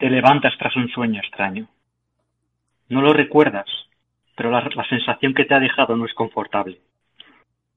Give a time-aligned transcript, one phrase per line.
[0.00, 1.68] Te levantas tras un sueño extraño.
[2.88, 3.68] No lo recuerdas,
[4.34, 6.80] pero la, la, sensación que te ha dejado no es confortable.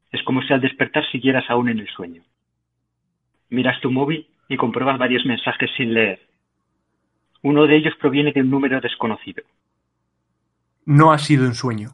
[0.10, 2.24] Es como si al despertar siguieras aún en el sueño.
[3.50, 6.22] Miras tu móvil y compruebas varios mensajes sin leer.
[7.42, 9.44] Uno de ellos proviene de un número desconocido.
[10.86, 11.90] No ha sido un sueño.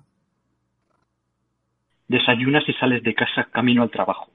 [2.08, 4.30] Desayunas y sales de casa camino al trabajo.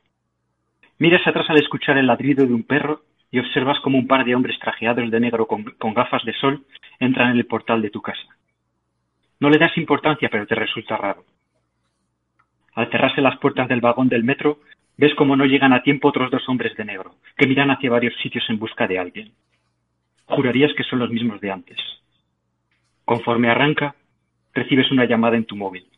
[0.98, 3.02] Miras atrás al escuchar el ladrido de un perro
[3.34, 6.64] y observas como un par de hombres trajeados de negro con, gafas de sol
[7.00, 8.28] entran en el portal de tu casa.
[9.40, 11.24] No le das importancia, pero te resulta raro.
[12.74, 14.60] Al cerrarse las puertas del vagón del metro,
[14.96, 18.14] ves como no llegan a tiempo otros dos hombres de negro, que miran hacia varios
[18.22, 19.32] sitios en busca de alguien.
[20.26, 21.78] Jurarías que son los mismos de antes.
[23.04, 23.96] Conforme arranca,
[24.52, 25.88] recibes una llamada en tu móvil.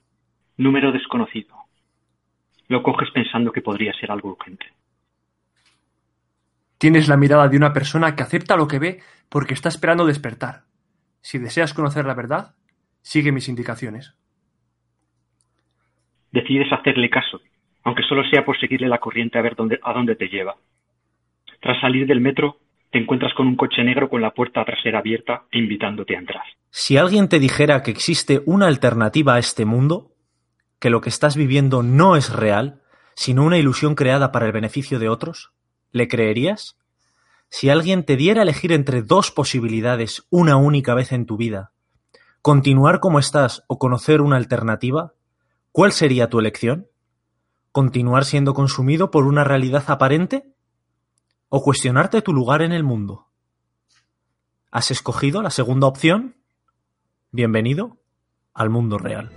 [0.57, 1.55] Número desconocido.
[2.69, 4.65] Lo coges pensando que podría ser algo urgente.
[6.79, 10.65] Tienes la mirada de una persona que acepta lo que ve porque está esperando despertar.
[11.21, 12.55] Si deseas conocer la verdad,
[13.03, 14.15] sigue mis indicaciones.
[16.33, 17.41] Decides hacerle caso,
[17.85, 20.57] aunque solo sea por seguirle la corriente a ver dónde, a dónde te lleva.
[21.61, 22.59] Tras salir del metro,
[22.91, 26.43] te encuentras con un coche negro con la puerta trasera abierta e invitándote a entrar.
[26.71, 30.13] Si alguien te dijera que existe una alternativa a este mundo,
[30.79, 32.83] que lo que estás viviendo no es real,
[33.15, 35.56] sino una ilusión creada para el beneficio de otros,
[35.93, 36.77] ¿le creerías?
[37.49, 41.73] Si alguien te diera a elegir entre dos posibilidades una única vez en tu vida,
[42.43, 45.15] continuar como estás o conocer una alternativa,
[45.73, 46.89] ¿cuál sería tu elección?
[47.73, 50.53] ¿Continuar siendo consumido por una realidad aparente?
[51.49, 53.29] ¿O cuestionarte tu lugar en el mundo?
[54.71, 56.37] ¿Has escogido la segunda opción?
[57.31, 57.99] Bienvenido
[58.53, 59.31] al mundo real.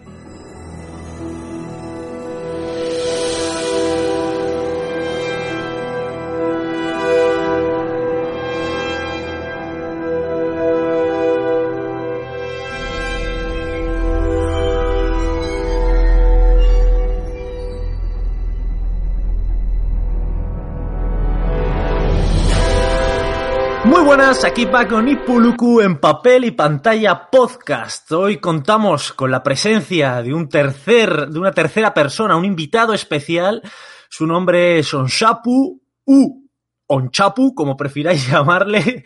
[24.30, 28.12] Buenas, aquí Paco Nipuluku en papel y pantalla podcast.
[28.12, 33.64] Hoy contamos con la presencia de un tercer, de una tercera persona, un invitado especial.
[34.08, 36.50] Su nombre es Onshapu U
[36.92, 39.04] Onchapu, como prefiráis llamarle,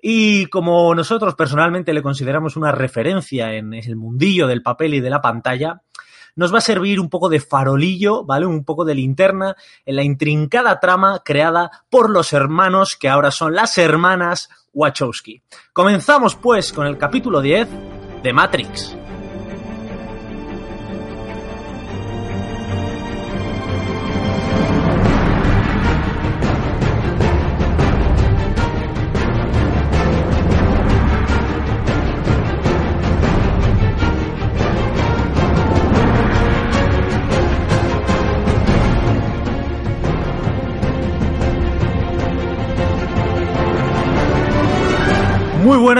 [0.00, 5.10] y como nosotros personalmente le consideramos una referencia en el mundillo del papel y de
[5.10, 5.82] la pantalla,
[6.36, 8.46] nos va a servir un poco de farolillo, ¿vale?
[8.46, 13.54] Un poco de linterna en la intrincada trama creada por los hermanos que ahora son
[13.54, 15.42] las hermanas Wachowski.
[15.72, 17.68] Comenzamos pues con el capítulo 10
[18.22, 19.05] de Matrix.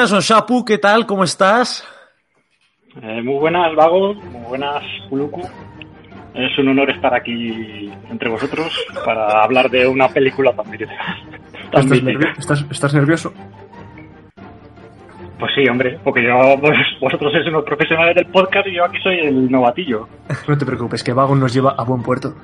[0.07, 1.05] Buenas, Onshapu, ¿qué tal?
[1.05, 1.85] ¿Cómo estás?
[3.03, 5.43] Eh, muy buenas, Vago, muy buenas, Puluku.
[6.33, 8.69] Es un honor estar aquí entre vosotros
[9.05, 13.33] para hablar de una película tan, tan ¿Estás, nervio ¿Estás, ¿Estás, nervioso?
[15.41, 18.99] Pues sí, hombre, porque yo, vos, vosotros sois unos profesionales del podcast y yo aquí
[19.03, 20.07] soy el novatillo.
[20.47, 22.35] No te preocupes, que Vago nos lleva a buen puerto.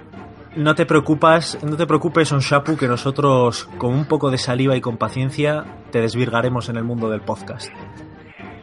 [0.56, 4.80] No te preocupas, no te preocupes, Onshapu, que nosotros, con un poco de saliva y
[4.80, 7.70] con paciencia, te desvirgaremos en el mundo del podcast.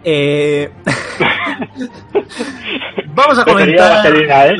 [0.03, 0.72] Eh...
[3.16, 4.05] vamos a comentar.
[4.16, 4.57] ¿eh?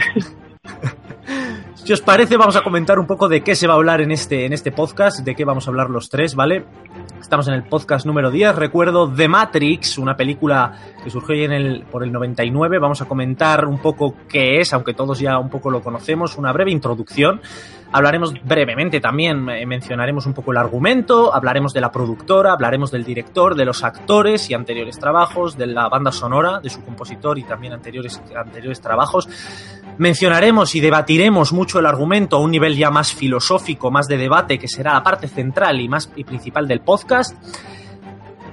[1.90, 4.12] Si os parece, vamos a comentar un poco de qué se va a hablar en
[4.12, 6.64] este, en este podcast, de qué vamos a hablar los tres, ¿vale?
[7.20, 10.72] Estamos en el podcast número 10, recuerdo The Matrix, una película
[11.04, 12.78] que surgió en el, por el 99.
[12.78, 16.54] Vamos a comentar un poco qué es, aunque todos ya un poco lo conocemos, una
[16.54, 17.42] breve introducción.
[17.92, 23.56] Hablaremos brevemente también, mencionaremos un poco el argumento, hablaremos de la productora, hablaremos del director,
[23.56, 27.74] de los actores y anteriores trabajos, de la banda sonora, de su compositor y también
[27.74, 29.28] anteriores, anteriores trabajos.
[29.98, 34.60] Mencionaremos y debatiremos mucho el argumento a un nivel ya más filosófico, más de debate,
[34.60, 37.36] que será la parte central y más y principal del podcast.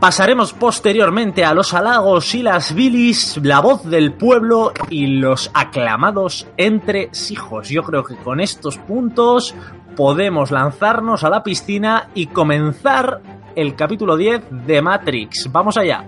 [0.01, 6.47] Pasaremos posteriormente a los halagos y las bilis, la voz del pueblo y los aclamados
[6.59, 7.69] entre hijos.
[7.71, 9.55] Yo creo que con estos puntos
[9.97, 13.23] podemos lanzarnos a la piscina y comenzar
[13.55, 15.51] el capítulo 10 de Matrix.
[15.51, 16.05] Vamos allá.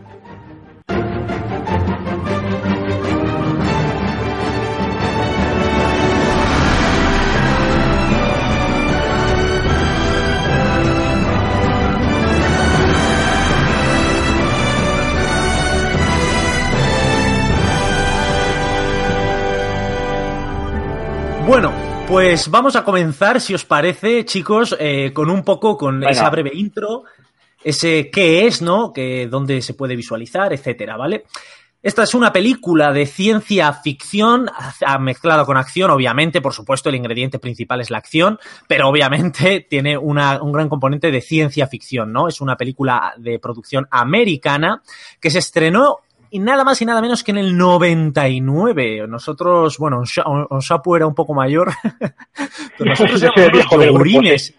[21.49, 21.73] Bueno,
[22.07, 26.11] pues vamos a comenzar, si os parece, chicos, eh, con un poco, con Venga.
[26.13, 27.05] esa breve intro,
[27.65, 28.93] ese qué es, ¿no?
[28.93, 31.25] Que dónde se puede visualizar, etcétera, ¿vale?
[31.83, 34.51] Esta es una película de ciencia ficción
[35.01, 39.97] mezclado con acción, obviamente, por supuesto, el ingrediente principal es la acción, pero obviamente tiene
[39.97, 42.29] una- un gran componente de ciencia ficción, ¿no?
[42.29, 44.83] Es una película de producción americana
[45.19, 46.01] que se estrenó
[46.31, 49.07] y nada más y nada menos que en el 99.
[49.09, 50.03] Nosotros, bueno,
[50.51, 51.73] Onsapu era un poco mayor,
[52.79, 54.55] pero nosotros éramos unos yogurines.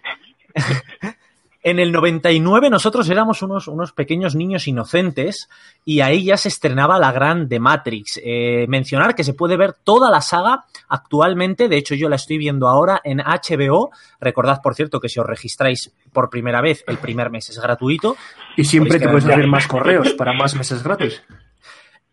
[1.61, 5.49] En el 99 nosotros éramos unos, unos pequeños niños inocentes
[5.83, 8.19] y ahí ya se estrenaba la gran de Matrix.
[8.23, 12.37] Eh, mencionar que se puede ver toda la saga actualmente, de hecho yo la estoy
[12.37, 13.91] viendo ahora en HBO.
[14.21, 18.15] Recordad, por cierto, que si os registráis por primera vez, el primer mes es gratuito.
[18.55, 21.21] Y siempre te puedes hacer más correos para más meses gratis.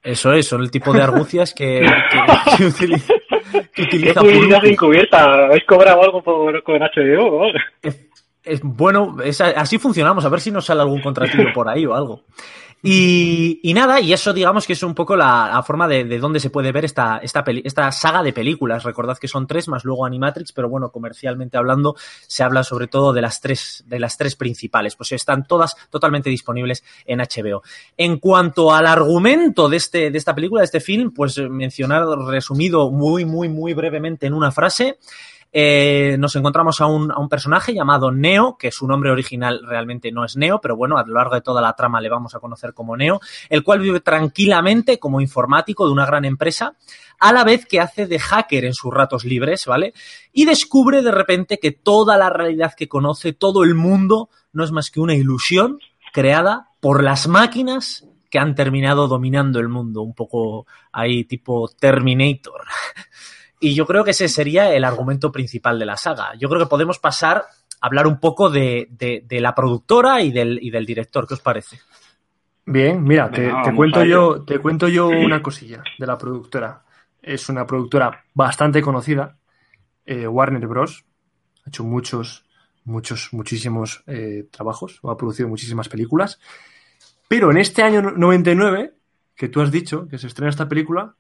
[0.07, 3.15] Eso es, son el tipo de argucias que, que, que utiliza,
[3.53, 4.67] que ¿Qué utiliza Puruku.
[4.67, 5.47] encubierta?
[5.47, 7.47] ¿Habéis cobrado algo por, con HBO?
[7.83, 11.95] Es- bueno, es- así funcionamos, a ver si nos sale algún contratillo por ahí o
[11.95, 12.23] algo.
[12.83, 16.19] Y, y nada, y eso digamos que es un poco la, la forma de, de
[16.19, 18.85] dónde se puede ver esta, esta, esta saga de películas.
[18.85, 21.97] Recordad que son tres, más luego Animatrix, pero bueno, comercialmente hablando,
[22.27, 24.95] se habla sobre todo de las tres, de las tres principales.
[24.95, 27.63] Pues están todas totalmente disponibles en HBO.
[27.97, 32.91] En cuanto al argumento de, este, de esta película, de este film, pues mencionar resumido
[32.91, 34.99] muy, muy, muy brevemente en una frase.
[35.59, 40.13] Eh, nos encontramos a un, a un personaje llamado Neo, que su nombre original realmente
[40.13, 42.41] no es Neo, pero bueno, a lo largo de toda la trama le vamos a
[42.41, 46.77] conocer como Neo, el cual vive tranquilamente como informático de una gran empresa,
[47.19, 49.95] a la vez que hace de hacker en sus ratos libres, ¿vale?
[50.31, 54.73] Y descubre de repente que toda la realidad que conoce, todo el mundo, no es
[54.73, 55.79] más que una ilusión
[56.13, 62.61] creada por las máquinas que han terminado dominando el mundo, un poco ahí tipo Terminator.
[63.61, 66.35] Y yo creo que ese sería el argumento principal de la saga.
[66.39, 70.31] Yo creo que podemos pasar a hablar un poco de, de- de la productora y
[70.33, 71.27] del, y del director.
[71.27, 71.81] ¿Qué os parece?
[72.67, 76.83] Bien, mira, te, cuento yo, te cuento yo una cosilla de la productora.
[77.23, 79.37] Es una productora bastante conocida,
[80.05, 81.05] eh, Warner Bros.
[81.65, 82.45] Ha hecho muchos,
[82.85, 86.41] muchos, muchísimos eh, trabajos, o ha producido muchísimas películas.
[87.29, 88.95] Pero en este año 99,
[89.35, 91.15] que tú has dicho que se estrena esta película,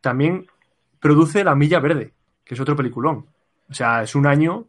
[0.00, 0.46] también
[1.04, 3.26] produce La Milla Verde, que es otro peliculón.
[3.68, 4.68] O sea, es un año,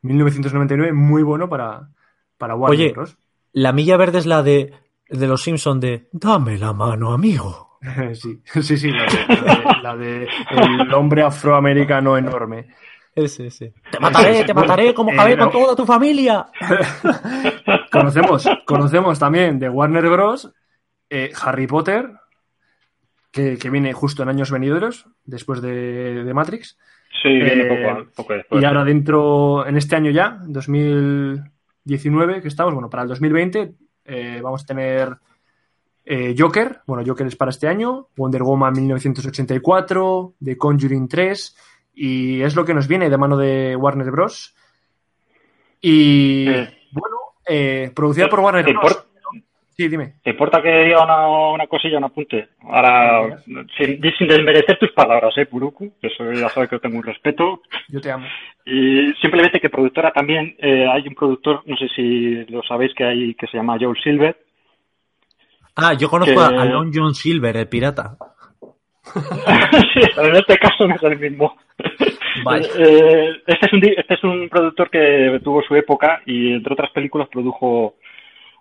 [0.00, 1.90] 1999, muy bueno para,
[2.38, 3.18] para Warner Oye, Bros.
[3.52, 4.72] La milla verde es la de,
[5.10, 7.78] de los Simpson de Dame la mano, amigo.
[8.14, 12.74] Sí, sí, sí, la de, la el hombre afroamericano enorme.
[13.14, 13.74] Ese, ese.
[13.90, 16.46] Te mataré, te mataré como Eh, acabé con toda tu familia.
[17.92, 20.50] Conocemos, conocemos también de Warner Bros.
[21.10, 22.10] eh, Harry Potter,
[23.38, 26.76] que, que viene justo en años venideros, después de, de Matrix.
[27.22, 28.60] Sí, viene Eh, poco, poco después.
[28.60, 33.74] Y ahora dentro, en este año ya, 2019 que estamos, bueno, para el 2020
[34.04, 35.16] eh, vamos a tener
[36.04, 41.56] eh, Joker, bueno, Joker es para este año, Wonder Woman 1984, The Conjuring 3,
[41.94, 44.54] y es lo que nos viene de mano de Warner Bros.
[45.80, 47.16] Y bueno,
[47.94, 49.08] producida por Warner ¿Te Bros.
[49.78, 50.14] Importa, Sí, dime.
[50.24, 52.48] ¿Te importa que diga una, una cosilla, un apunte?
[52.64, 53.40] Ahora,
[53.76, 55.92] sin, sin desmerecer tus palabras, ¿eh, Puruku?
[56.00, 57.62] Que Eso ya sabes que tengo un respeto.
[57.88, 58.26] Yo te amo.
[58.66, 63.04] Y simplemente que productora también, eh, hay un productor, no sé si lo sabéis que
[63.04, 64.36] hay, que se llama Joel Silver.
[65.76, 68.16] Ah, yo conozco Que- a Lon John Silver, el pirata.
[69.94, 71.56] sí, en este caso no es el mismo.
[72.78, 76.90] Eh, este, es un, este es un productor que tuvo su época y entre otras
[76.92, 77.96] películas produjo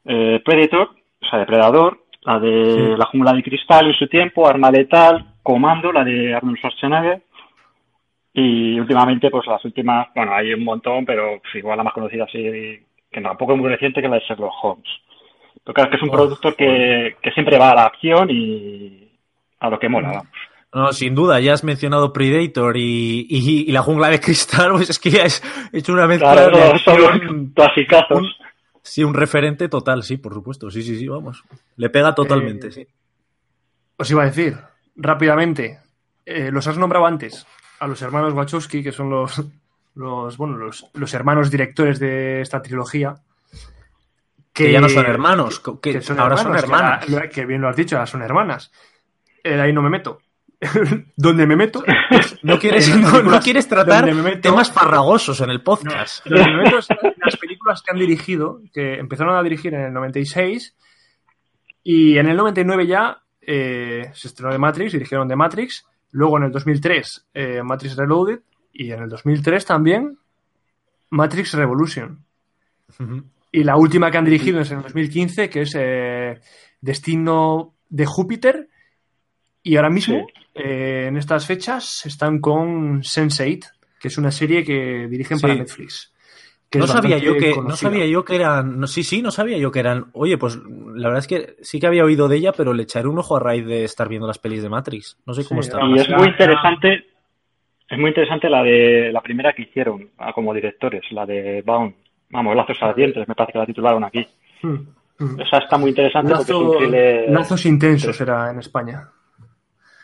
[0.04, 0.90] eh, Predator,
[1.22, 2.98] o sea, Depredador, la de Sí.
[2.98, 7.22] La jungla de cristal en su tiempo, Arma letal, Comando, la de Arnold Schwarzenegger
[8.34, 12.26] y últimamente pues las últimas, bueno, hay un montón, pero pues, igual la más conocida
[12.26, 12.38] así,
[13.12, 14.88] que tampoco es muy reciente, que es la de Sherlock Holmes.
[15.64, 18.30] Pero claro, es que es un Oh, productor que, que siempre va a la acción
[18.30, 19.10] y
[19.60, 20.28] a lo que mola, vamos.
[20.74, 24.90] No, sin duda, ya has mencionado Predator y, y- y la jungla de cristal, pues
[24.92, 25.42] es que ya es
[25.74, 28.20] hecho una mezcla Claro, de son clasicazos.
[28.22, 28.47] un-
[28.88, 31.44] sí, un referente total, sí, por supuesto, sí, sí, sí, vamos.
[31.76, 32.88] Le pega totalmente, Eh, sí.
[33.98, 34.58] Os iba a decir,
[34.96, 35.80] rápidamente,
[36.26, 37.46] eh, los has nombrado antes,
[37.80, 39.44] a los hermanos Wachowski, que son los,
[39.96, 43.16] los, bueno, los, los hermanos directores de esta trilogía.
[44.54, 47.10] Que ya no son hermanos, que, que son ahora hermanos, son que hermanas.
[47.14, 48.72] ahora- Que, bien lo has dicho, ahora son hermanas.
[49.44, 50.20] Eh, ahí no me meto.
[51.16, 51.84] ¿Dónde me meto?
[52.42, 56.26] No quieres, no, quieres tratar donde me meto- temas farragosos en el podcast.
[56.26, 56.88] Los elementos,
[57.24, 60.76] las películas que han dirigido, que empezaron a dirigir en el 96
[61.84, 66.46] y en el 99 ya eh, se estrenó de Matrix, dirigieron de Matrix, luego en
[66.46, 68.40] el 2003 eh, Matrix Reloaded
[68.74, 70.18] Y en el 2003 también
[71.10, 72.24] Matrix Revolution.
[73.52, 76.40] Y la última que han dirigido es en el 2015, que es eh,
[76.82, 78.68] Destino de Júpiter.
[79.64, 85.08] Y ahora mismo, eh, en estas fechas, están con Sense8, que es una serie que
[85.10, 86.14] dirigen para Netflix.
[86.74, 89.80] no sabía yo que no sabía yo que eran sí sí no sabía yo que
[89.80, 92.84] eran oye pues la verdad es que sí que había oído de ella pero le
[92.84, 95.18] echaré un ojo a raíz de estar viendo las pelis de Matrix.
[95.26, 95.80] No sé cómo está.
[95.86, 97.06] Y es muy interesante
[97.90, 101.94] es muy interesante la de la primera que hicieron ah, como directores la de Bound.
[102.30, 104.28] Vamos lazos ardientes me parece que la titularon aquí.
[104.62, 104.76] Hmm,
[105.20, 105.40] hmm.
[105.40, 109.10] esa está muy interesante porque lazos intensos era en España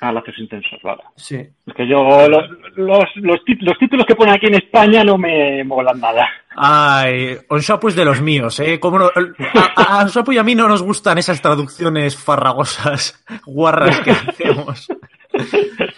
[0.04, 1.02] Ah, lazos intensos, vale.
[1.16, 1.38] Sí.
[1.38, 2.44] Es que yo, los,
[2.76, 6.28] los, los, títulos que ponen aquí en España no me molan nada.
[6.58, 8.82] Ay, Onshapu es de los míos, ¿eh?
[8.82, 9.06] Como no,
[9.78, 14.90] a, a y a mí no nos gustan esas traducciones farragosas, guarras que hacemos.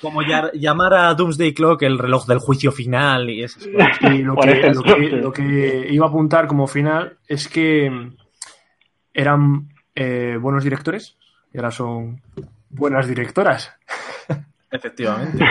[0.02, 0.22] Como
[0.54, 4.14] llamar a Doomsday Clock el reloj del juicio final y esas cosas.
[4.14, 7.90] Y lo que, lo, que, lo que, iba a apuntar como final es que
[9.16, 11.18] eran eh, buenos directores
[11.52, 12.22] y ahora son
[12.76, 13.74] buenas directoras.
[14.70, 15.46] Efectivamente.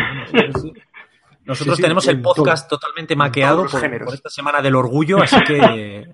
[1.44, 6.06] Nosotros tenemos el podcast totalmente maqueado por, esta semana del orgullo, así que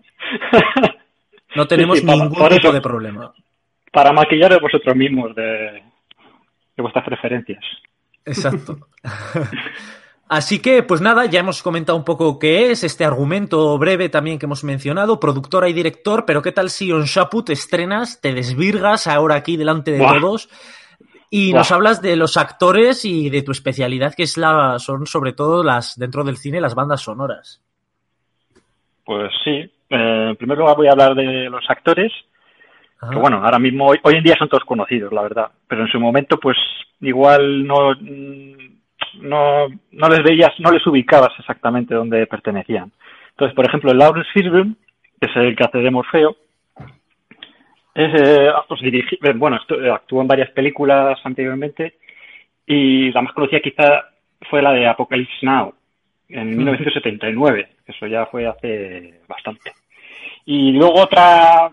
[1.57, 3.33] no tenemos ningún tipo de problema.
[3.93, 5.83] Para maquillar de vosotros mismos, de,
[6.77, 7.65] de vuestras preferencias.
[8.25, 8.89] Exacto.
[10.31, 14.39] Así que, pues nada, ya hemos comentado un poco qué es este argumento breve también
[14.39, 18.33] que hemos mencionado, productora y director, pero ¿qué tal si On Shapu te estrenas, te
[18.33, 20.49] desvirgas ahora aquí delante de todos
[21.31, 25.33] y nos hablas de los actores y de tu especialidad, que es la, son sobre
[25.33, 27.63] todo las dentro del cine las bandas sonoras.
[29.05, 29.71] Pues sí.
[29.91, 32.13] Eh, en primer lugar voy a hablar de los actores.
[33.09, 35.51] Que bueno, ahora mismo, hoy, en día son todos conocidos, la verdad.
[35.67, 36.59] Pero en su momento, pues
[37.01, 42.93] igual no, no, no les veías, no les ubicabas exactamente dónde pertenecían.
[43.31, 44.75] Entonces, por ejemplo, Lawrence Fishburne,
[45.19, 46.37] que es el que hace de Morfeo,
[47.95, 51.99] eh, pues eh, bueno, eh, actuó en varias películas anteriormente
[52.67, 54.05] y la más conocida quizá
[54.49, 55.75] fue la de Apocalypse Now
[56.29, 57.91] en 1979, mm.
[57.91, 59.73] eso ya fue hace bastante.
[60.45, 61.71] Y luego otra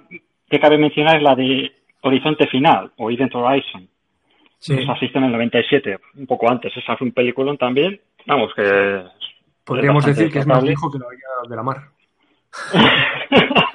[0.49, 1.71] que cabe mencionar es la de
[2.01, 3.87] Horizonte Final o Event Horizon.
[4.59, 4.73] Sí.
[4.73, 6.75] Esa en el 97, un poco antes.
[6.75, 8.01] Esa fue un peliculón también.
[8.25, 9.03] Vamos, que.
[9.63, 11.05] Podríamos decir que es más viejo que la
[11.47, 11.77] de la mar.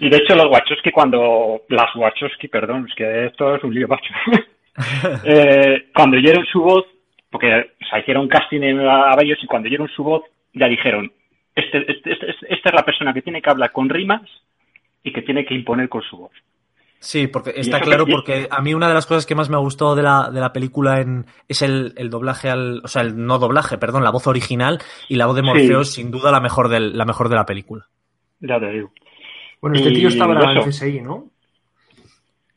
[0.00, 3.88] Y de hecho los Wachowski cuando, las Wachowski, perdón, es que esto es un lío
[3.88, 4.12] macho.
[5.24, 6.84] eh, cuando oyeron su voz,
[7.30, 10.22] porque o hicieron casting a, ellos y cuando oyeron su voz
[10.54, 11.10] ya dijeron,
[11.54, 14.22] este, este, este, esta es la persona que tiene que hablar con rimas
[15.02, 16.32] y que tiene que imponer con su voz.
[17.00, 19.60] Sí, porque está claro, porque a mí una de las cosas que más me ha
[19.60, 23.16] gustado de la, de la película en, es el, el, doblaje al, o sea, el
[23.24, 26.68] no doblaje, perdón, la voz original y la voz de Morfeos, sin duda la mejor,
[26.68, 27.86] del, la mejor de la película.
[28.40, 28.90] Ya te digo.
[29.60, 31.26] Bueno, este tío estaba en el CSI, ¿no?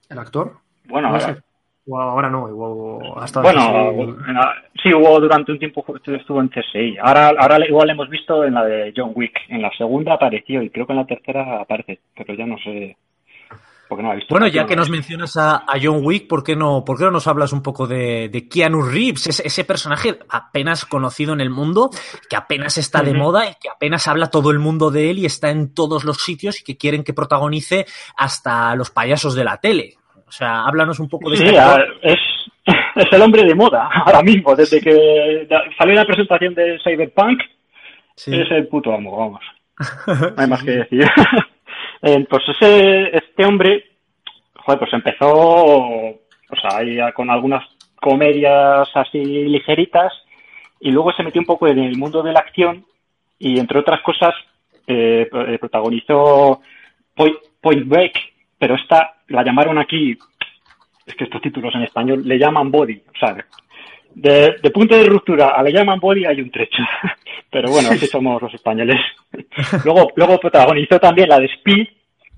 [0.10, 0.58] ¿El actor?
[0.86, 1.42] Bueno, ahora,
[1.88, 3.96] ahora no, igual hasta Bueno,
[4.84, 6.98] sí, hubo durante un tiempo estuvo en CSI.
[7.02, 9.40] Ahora, ahora igual hemos visto en la de John Wick.
[9.48, 12.98] En la segunda apareció y creo que en la tercera aparece, pero ya no sé
[14.30, 17.28] bueno, ya que nos mencionas a, John Wick, ¿por qué, no, ¿por qué no nos
[17.28, 19.28] hablas un poco de, Keanu Reeves?
[19.28, 21.90] Ese, personaje apenas conocido en el mundo,
[22.30, 25.26] que apenas está de moda y que apenas habla todo el mundo de él y
[25.26, 29.58] está en todos los sitios y que quieren que protagonice hasta los payasos de la
[29.58, 29.96] tele.
[30.28, 32.20] O sea, háblanos un poco de sí, este es,
[32.96, 34.56] es el hombre de moda ahora mismo.
[34.56, 37.42] Desde que salió la presentación de Cyberpunk,
[38.16, 39.42] es el puto amo, vamos.
[40.08, 41.06] No hay más que decir.
[42.02, 43.86] Eh, pues ese, este hombre,
[44.56, 46.20] joder, pues empezó, o
[46.62, 47.64] sea, con algunas
[47.96, 50.12] comedias así ligeritas
[50.80, 52.84] y luego se metió un poco en el mundo de la acción
[53.38, 54.34] y entre otras cosas
[54.88, 56.62] eh, eh, protagonizó
[57.16, 58.14] Point, Break,
[58.58, 60.18] pero esta la llamaron aquí,
[61.06, 63.46] es que estos títulos en español le llaman Body, o sea,
[64.16, 66.84] de, punto de ruptura a le llaman Body hay un trecho.
[67.50, 69.00] Pero bueno, así somos los españoles.
[69.86, 71.88] luego, luego protagonizó también la de Speed,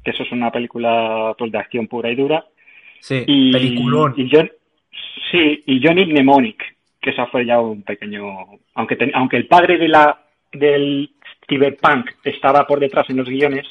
[0.03, 2.45] que eso es una película pues, de acción pura y dura.
[2.99, 4.13] Sí, y, peliculón.
[4.17, 4.29] Y
[5.31, 8.23] sí, y Johnny Mnemonic, que esa fue ya un pequeño...
[8.75, 10.19] Aunque, aunque el padre de la
[10.51, 11.09] del
[11.47, 13.67] cyberpunk estaba por detrás en los guiones,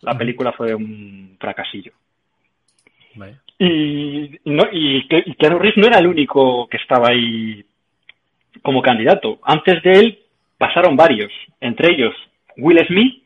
[0.00, 1.92] la película fue un fracasillo.
[3.58, 7.64] Y, no, y, y Keanu Reeves no era el único que estaba ahí
[8.62, 9.38] como candidato.
[9.42, 10.18] Antes de él
[10.58, 12.14] pasaron varios, entre ellos
[12.56, 13.22] Will Smith,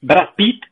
[0.00, 0.62] Brad Pitt,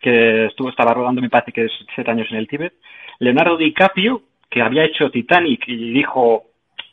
[0.00, 2.74] que estuvo, estaba rodando, me parece que es siete años en el Tíbet,
[3.20, 6.44] Leonardo DiCaprio, que había hecho Titanic y dijo,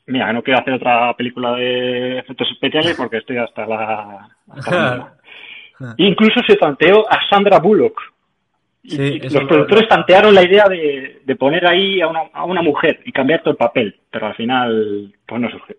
[0.05, 4.29] mira, no quiero hacer otra película de efectos especiales porque estoy hasta la...
[5.97, 7.99] Incluso se tanteó a Sandra Bullock.
[8.83, 13.41] Los productores tantearon la idea de, poner ahí a una, a una, mujer y cambiar
[13.41, 15.75] todo el papel, pero al final pues no surgió.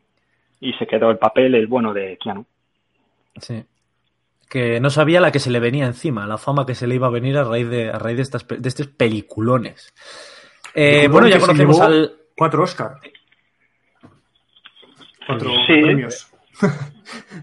[0.61, 2.45] Y se quedó el papel el bueno de Keanu.
[3.37, 3.65] Sí.
[4.49, 7.07] Que no sabía la que se le venía encima, la fama que se le iba
[7.07, 9.95] a venir a raíz de, a raíz de, estas, de estos peliculones.
[10.75, 12.13] Eh, bueno, ya conocemos al.
[12.37, 12.97] Cuatro Oscar.
[15.27, 16.33] Cuatro premios.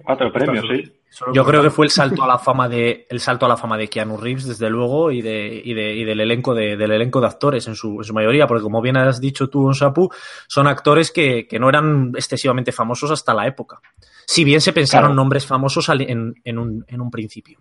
[0.04, 0.97] Cuatro premios, sí.
[1.34, 3.78] Yo creo que fue el salto a la fama de el salto a la fama
[3.78, 7.20] de Keanu Reeves desde luego y de, y de y del elenco de, del elenco
[7.20, 10.10] de actores en su, en su mayoría porque como bien has dicho tú Sapu
[10.48, 13.82] son actores que, que, no eran excesivamente famosos hasta la época.
[14.26, 17.60] Si bien se pensaron nombres famosos en, en, un, en un principio.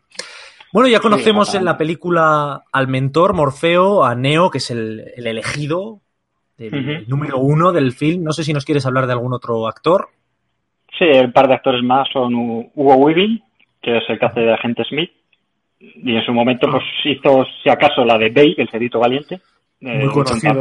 [0.72, 5.26] Bueno ya conocemos en la película al mentor Morfeo a Neo que es el, el
[5.26, 6.02] elegido
[6.58, 8.24] el número uno del film.
[8.24, 10.08] No sé si nos quieres hablar de algún otro actor
[10.98, 13.42] Sí, un par de actores más son Hugo Weaving,
[13.82, 15.10] que es el que hace de agente Smith,
[15.78, 19.40] y en su momento pues hizo, si acaso, la de Bay, el cedito valiente.
[19.80, 20.54] Eh, Muy conocido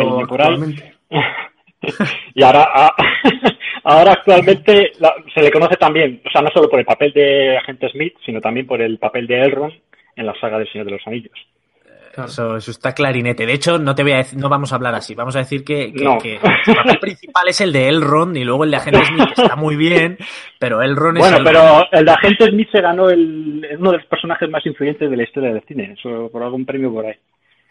[2.34, 2.68] y ahora,
[3.84, 4.92] ahora actualmente
[5.34, 8.42] se le conoce también, o sea, no solo por el papel de agente Smith, sino
[8.42, 9.74] también por el papel de Elrond
[10.15, 11.38] en la saga del Señor de los Anillos.
[12.18, 13.46] Eso, está clarinete.
[13.46, 15.16] De hecho, no te voy a decir, no vamos a hablar así.
[15.16, 18.78] Vamos a decir que, el papel principal es el de Elrond y luego el de
[18.78, 20.18] Agente Smith que está muy bien,
[20.60, 21.24] pero Elrond es.
[21.24, 25.10] Bueno, pero el de Agente Smith se ganó el, uno de los personajes más influyentes
[25.10, 27.16] de la historia del cine, eso por algún premio por ahí.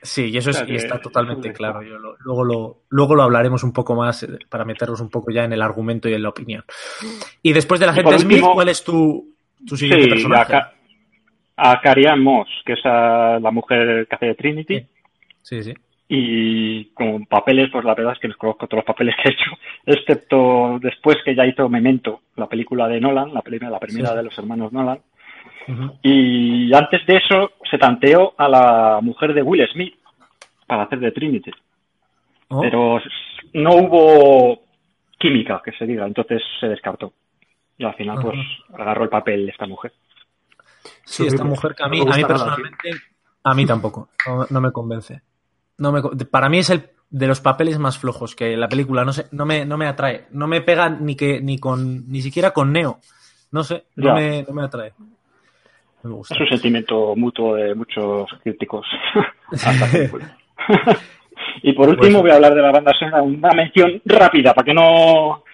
[0.03, 1.81] Sí, y eso es, y está totalmente claro.
[1.81, 5.55] luego, lo, luego lo hablaremos un poco más eh, para meternos un poco ya en
[5.55, 6.63] el argumento y en la opinión.
[7.41, 9.35] Y después de la Agente Smith, ¿cuál es tu,
[9.67, 10.61] tu siguiente personaje?
[11.57, 14.87] A Carrie Moss, que es la mujer que hace de Trinity.
[15.43, 15.75] Sí, sí.
[16.09, 19.33] Y con papeles, pues la verdad es que les conozco todos los papeles que he
[19.33, 19.51] hecho,
[19.87, 24.23] excepto después que ya hizo Memento, la película de Nolan, la primera, la primera de
[24.23, 25.01] los hermanos Nolan.
[26.03, 29.95] Y antes de eso se tanteó a la mujer de Will Smith
[30.67, 31.51] para hacer de Trinity.
[32.49, 32.61] Oh.
[32.61, 33.01] Pero
[33.55, 34.63] no hubo
[35.19, 37.15] química, que se diga, entonces se descartó.
[37.79, 38.39] Y al final, pues,
[38.75, 39.93] agarró el papel esta mujer.
[41.05, 42.91] Sí, esta mujer que a mí, a mí personalmente,
[43.43, 44.09] a mí tampoco,
[44.51, 45.23] no, me convence.
[45.79, 49.13] No me, para mí es el de los papeles más flojos que la película, no
[49.13, 52.53] sé, no me, no me atrae, no me pega ni que ni con ni siquiera
[52.53, 52.99] con Neo.
[53.53, 54.93] No sé, no, me, no me, atrae.
[56.03, 58.87] Es un sentimiento mutuo de muchos críticos.
[61.63, 64.65] y por último pues voy a hablar de la banda sonora, una mención rápida para
[64.65, 65.45] que no,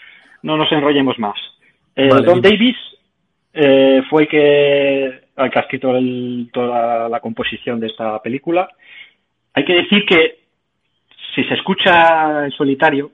[0.43, 1.37] no nos enrollemos más.
[1.95, 2.77] Eh, Don Davis
[3.53, 5.93] eh, fue que al que ha escrito
[6.53, 8.69] toda la composición de esta película.
[9.55, 10.41] Hay que decir que
[11.35, 13.11] si se escucha en solitario,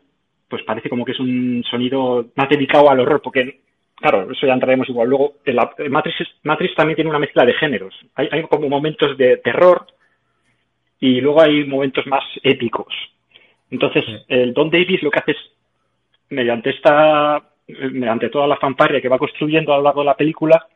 [0.48, 3.60] pues parece como que es un sonido más dedicado al horror, porque,
[3.94, 5.08] claro, eso ya entraremos igual.
[5.08, 5.34] Luego,
[5.88, 7.94] Matrix, Matrix también tiene una mezcla de géneros.
[8.14, 9.86] Hay, como momentos de terror
[11.00, 12.92] y luego hay momentos más épicos.
[13.70, 15.38] Entonces, el Don Davis lo que hace es,
[16.30, 20.66] mediante esta, mediante toda la fanfarria que va construyendo a lo largo de la película,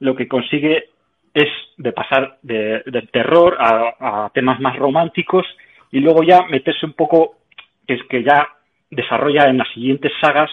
[0.00, 0.90] lo que consigue
[1.34, 2.82] es de pasar de,
[3.12, 5.46] terror a, temas más románticos
[5.90, 7.36] y luego ya meterse un poco,
[7.86, 8.48] que es que ya
[8.90, 10.50] desarrolla en las siguientes sagas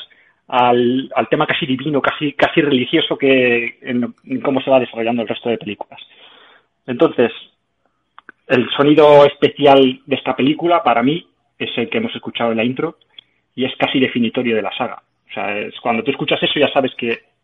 [0.48, 5.50] al, tema casi divino, casi, casi religioso que en, cómo se va desarrollando el resto
[5.50, 6.00] de películas.
[6.86, 7.32] Entonces,
[8.48, 11.28] el sonido especial de esta película para mí
[11.58, 12.98] es el que hemos escuchado en la intro
[13.56, 15.02] y es casi definitorio de la saga.
[15.30, 17.35] O sea, es, cuando tú escuchas eso ya sabes que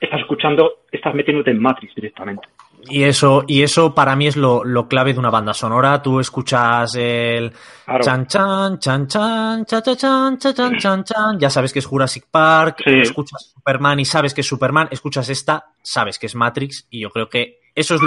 [0.00, 2.48] estás escuchando, estás metiéndote en Matrix directamente.
[2.90, 6.00] Y eso, y eso para mí es lo, clave de una banda sonora.
[6.00, 7.52] Tú escuchas el
[8.00, 12.82] chan chan, chan chan, chan chan, chan chan, chan Ya sabes que es Jurassic Park,
[12.86, 17.10] escuchas Superman y sabes que es Superman, escuchas esta, sabes que es Matrix, y yo
[17.10, 18.00] creo que eso es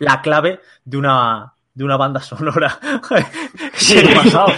[0.00, 2.78] la clave de una, de una banda sonora.
[3.78, 4.48] ¿Qué ha pasado?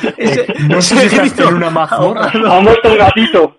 [0.68, 2.30] no sé si visto en una mazmorra.
[2.32, 3.58] Ha muerto el gatito.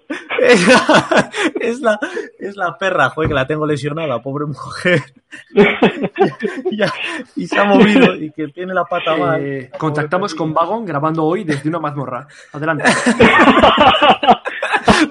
[1.60, 2.00] Es la,
[2.40, 5.04] es la, perra, joder, que la tengo lesionada, pobre mujer.
[7.36, 9.42] y se ha movido y que tiene la pata mal.
[9.44, 12.26] Eh, contactamos con Vagon grabando hoy desde una mazmorra.
[12.54, 12.86] Adelante.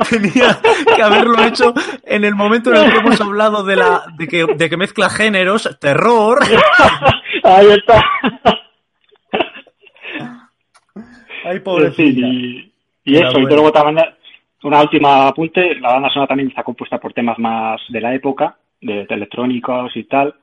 [0.09, 0.59] Tenía
[0.97, 4.47] que haberlo hecho en el momento en el que hemos hablado de, la, de, que,
[4.57, 6.41] de que mezcla géneros, terror.
[7.49, 8.05] Ahí está.
[11.45, 12.27] Ay, pobrecita.
[12.27, 12.73] y,
[13.05, 14.05] eso, y luego también
[14.65, 18.59] una última apunte, la banda sonora también está compuesta por temas más de la época,
[18.81, 20.35] de, electrónicos y tal,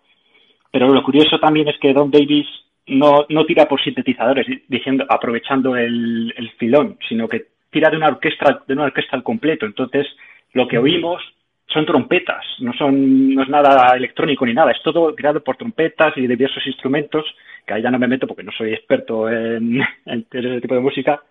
[0.72, 2.48] pero lo curioso también es que Don Davis
[2.88, 8.08] no, no tira por sintetizadores, diciendo, aprovechando el, el filón, sino que tira de una
[8.08, 9.66] orquesta, de una orquesta al completo.
[9.66, 10.08] Entonces,
[10.54, 11.22] lo que oímos
[11.68, 16.16] son trompetas, no son, no es nada electrónico ni nada, es todo creado por trompetas
[16.16, 17.26] y diversos instrumentos,
[17.66, 20.82] que ahí ya no me meto porque no soy experto en, en ese tipo de
[20.82, 21.22] música,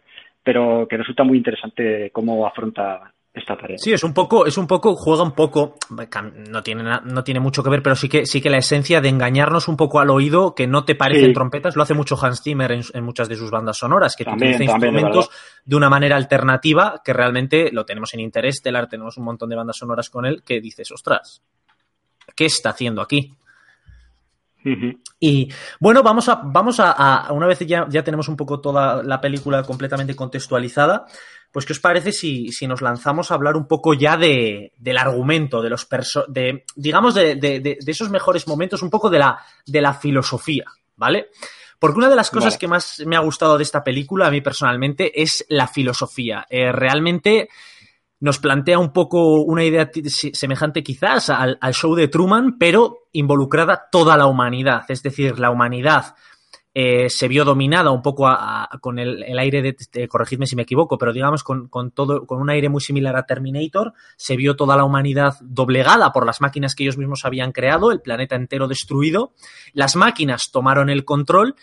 [0.43, 3.77] pero que resulta muy interesante cómo afronta esta tarea.
[3.79, 5.77] Sí, es un poco, es un poco, juega un poco,
[6.49, 9.09] no tiene, no tiene mucho que ver, pero sí que, sí que la esencia de
[9.09, 12.71] engañarnos un poco al oído, que no te parecen trompetas, lo hace mucho Hans Zimmer
[12.71, 15.31] en, muchas de sus bandas sonoras, que utiliza instrumentos
[15.65, 19.79] de, una manera alternativa, que realmente lo tenemos en Interestelar, tenemos un montón de bandas
[19.79, 21.43] sonoras con él, que dices, ostras,
[22.37, 23.37] ¿qué está haciendo aquí?
[25.21, 29.21] Y bueno, vamos a, vamos a, una vez ya, ya tenemos un poco toda la
[29.21, 31.05] película completamente contextualizada,
[31.55, 35.63] pues, ¿qué os parece si, nos lanzamos a hablar un poco ya de, del argumento,
[35.63, 35.87] de los
[36.27, 40.65] de, digamos, de, esos mejores momentos, un poco de la, de la filosofía,
[40.97, 41.29] ¿vale?
[41.79, 44.41] Porque una de las cosas que más me ha gustado de esta película, a mí
[44.41, 46.45] personalmente, es la filosofía.
[46.51, 47.49] Eh, realmente
[48.19, 49.89] nos plantea un poco una idea
[50.33, 54.87] semejante quizás al, show de Truman, pero involucrada toda la humanidad.
[54.89, 56.17] Es decir, la humanidad
[56.77, 58.29] eh, se vio dominada un poco
[58.81, 62.69] con el, aire de, corregidme si me equivoco, pero digamos con, todo, con un aire
[62.69, 66.99] muy similar a Terminator, se vio toda la humanidad doblegada por las máquinas que ellos
[66.99, 69.35] mismos habían creado, el planeta entero destruido,
[69.73, 71.55] las máquinas tomaron el control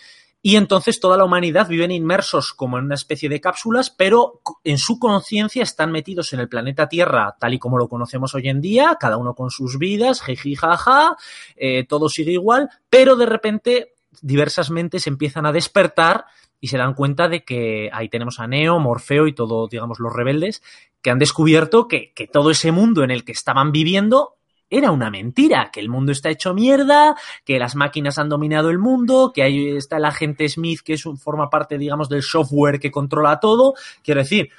[0.42, 4.78] y entonces toda la humanidad viven inmersos como en una especie de cápsulas, pero en
[4.78, 8.62] su conciencia están metidos en el planeta Tierra tal y como lo conocemos hoy en
[8.62, 11.18] día, cada uno con sus vidas, jiji, jaja,
[11.58, 16.26] eh, todo sigue igual, pero de repente diversas mentes empiezan a despertar
[16.60, 20.14] y se dan cuenta de que ahí tenemos a Neo, Morfeo y todos, digamos, los
[20.14, 20.62] rebeldes,
[21.02, 24.36] que han descubierto que, todo ese mundo en el que estaban viviendo
[24.70, 28.78] era una mentira, que el mundo está hecho mierda, que las máquinas han dominado el
[28.78, 32.92] mundo, que ahí está el agente Smith que es forma parte, digamos, del software que
[32.92, 33.74] controla todo.
[34.02, 34.50] Quiero decir,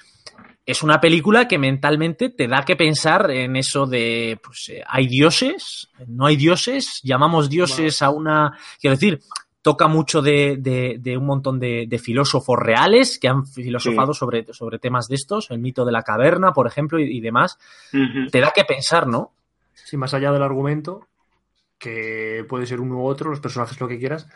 [0.65, 5.09] es una película que mentalmente te da que pensar en eso de, pues, eh, hay
[5.09, 9.21] dioses, no hay dioses, llamamos dioses a una, quiero decir,
[9.61, 15.09] toca mucho de, de, un montón de, filósofos reales que han filosofado sobre, sobre temas
[15.09, 17.59] de estos, el mito de la caverna, por ejemplo, y, demás.
[18.31, 19.33] Te da que pensar, ¿no?
[19.73, 21.07] Sí, más allá del argumento,
[21.79, 24.29] que puede ser uno u otro, los personajes, lo que quieras,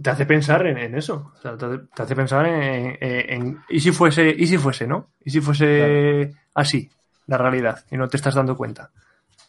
[0.00, 1.32] te hace pensar en, eso.
[1.42, 5.08] te, hace pensar en, ¿Y si fuese, y si fuese, no?
[5.24, 6.88] ¿Y si fuese así,
[7.26, 8.90] la realidad, y no te estás dando cuenta?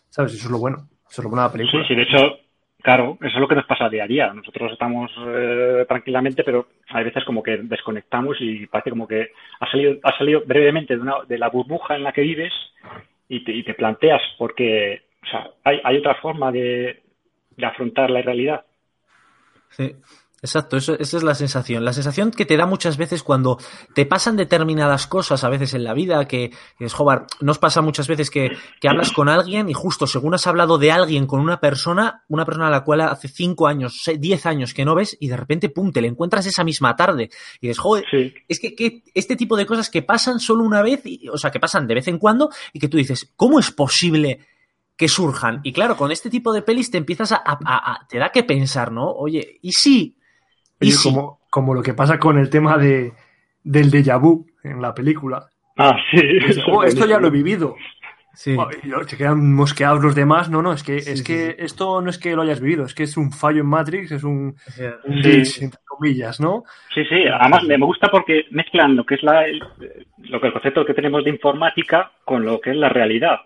[0.10, 0.34] ¿Sabes?
[0.34, 0.90] Eso es lo bueno.
[1.10, 1.84] Eso es lo bueno de la película.
[1.84, 2.38] Sí, sí, de hecho,
[2.84, 4.34] Claro, eso es lo que nos pasa día a día.
[4.34, 9.30] Nosotros estamos eh, tranquilamente, pero hay veces como que desconectamos y parece como que
[9.62, 12.52] ha salido, ha salido brevemente de, una, de la burbuja en la que vives
[13.30, 17.02] y te, y te planteas porque o sea, hay, hay otra forma de,
[17.56, 18.66] de afrontar la realidad.
[19.70, 19.96] Sí.
[20.44, 21.86] Exacto, eso, esa es la sensación.
[21.86, 23.58] La sensación que te da muchas veces cuando
[23.96, 28.10] te pasan determinadas cosas a veces en la vida, que, es, joder, nos pasa muchas
[28.10, 28.52] veces que,
[28.82, 32.44] que, hablas con alguien y justo según has hablado de alguien con una persona, una
[32.44, 35.70] persona a la cual hace cinco años, diez años que no ves y de repente,
[35.70, 37.30] pum, te le encuentras esa misma tarde.
[37.62, 38.04] Y dices, joder,
[38.50, 41.62] es que, que, este tipo de cosas que pasan solo una vez, o sea, que
[41.62, 44.40] pasan de vez en cuando y que tú dices, ¿cómo es posible?
[44.96, 45.60] que surjan.
[45.64, 48.44] Y claro, con este tipo de pelis te empiezas a, a, a, te da que
[48.44, 49.10] pensar, ¿no?
[49.10, 50.18] Oye, ¿y si
[51.04, 53.14] como, como lo que pasa con el tema de,
[53.64, 55.48] del déjà vu en la película.
[55.78, 56.22] Ah, sí.
[56.68, 57.76] Oh, esto ya lo he vivido.
[58.34, 58.56] Sí.
[58.58, 58.68] Oh,
[59.04, 60.50] se quedan mosqueados los demás.
[60.50, 63.04] No, no, es que, es que esto no es que lo hayas vivido, es que
[63.04, 64.56] es un fallo en Matrix, es un,
[65.06, 66.64] glitch, entre comillas, ¿no?
[66.94, 69.46] Sí, sí, además me gusta porque mezclan lo que es la,
[70.18, 73.38] lo que el concepto que tenemos de informática con lo que es la realidad.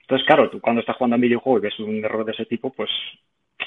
[0.00, 2.46] Entonces, claro, tú cuando estás jugando a un videojuego y ves un error de ese
[2.46, 2.90] tipo, pues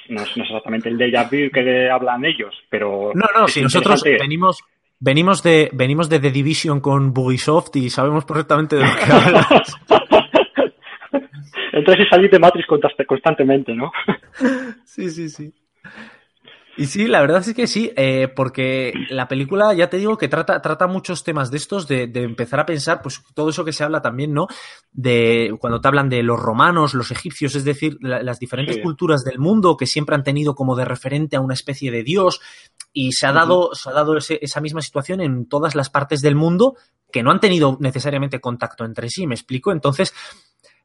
[0.09, 3.11] no es, exactamente el déjà vu que hablan ellos, pero...
[3.13, 4.63] No, no, si nosotros venimos,
[4.99, 9.75] venimos, de, venimos de The Division con Bugisoft y sabemos perfectamente de lo que hablas.
[11.73, 12.67] Entonces salir de Matrix
[13.07, 13.91] constantemente, ¿no?
[14.85, 15.53] sí, sí, sí.
[16.79, 20.29] Y sí, la verdad es que sí, eh, porque la película, ya te digo, que
[20.29, 23.83] trata, trata muchos temas de estos, de, empezar a pensar, pues todo eso que se
[23.83, 24.47] habla también, ¿no?
[24.93, 29.39] De cuando te hablan de los romanos, los egipcios, es decir, las diferentes culturas del
[29.39, 32.39] mundo que siempre han tenido como de referente a una especie de dios,
[32.93, 36.35] y se ha dado, se ha dado esa misma situación en todas las partes del
[36.35, 36.77] mundo
[37.11, 39.73] que no han tenido necesariamente contacto entre sí, ¿me explico?
[39.73, 40.13] Entonces,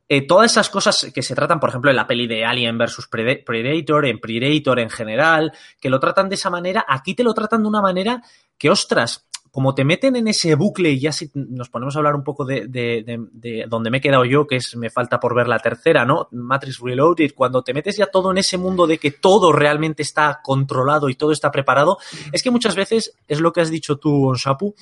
[0.09, 3.09] eh, todas esas cosas que se tratan, por ejemplo, en la peli de Alien vs
[3.09, 7.62] Predator, en Predator en general, que lo tratan de esa manera, aquí te lo tratan
[7.62, 8.23] de una manera
[8.59, 12.17] que, ostras, como te meten en ese bucle y ya si nos ponemos a hablar
[12.17, 15.47] un poco de, de, donde me he quedado yo, que es me falta por ver
[15.47, 16.27] la tercera, ¿no?
[16.33, 20.40] Matrix Reloaded, cuando te metes ya todo en ese mundo de que todo realmente está
[20.43, 21.99] controlado y todo está preparado,
[22.33, 24.75] es que muchas veces es lo que has dicho tú, Onsapu,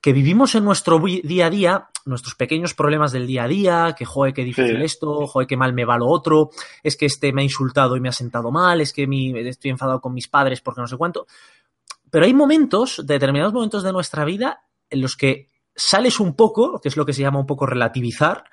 [0.00, 4.04] que vivimos en nuestro día a día, nuestros pequeños problemas del día a día, que
[4.06, 4.82] joder, qué difícil Sí.
[4.84, 6.50] esto, joder, qué mal me va lo otro,
[6.82, 9.70] es que este me ha insultado y me ha sentado mal, es que mi, estoy
[9.72, 11.26] enfadado con mis padres porque no sé cuánto.
[12.10, 16.88] Pero hay momentos, determinados momentos de nuestra vida, en los que sales un poco, que
[16.88, 18.44] es lo que se llama un poco relativizar,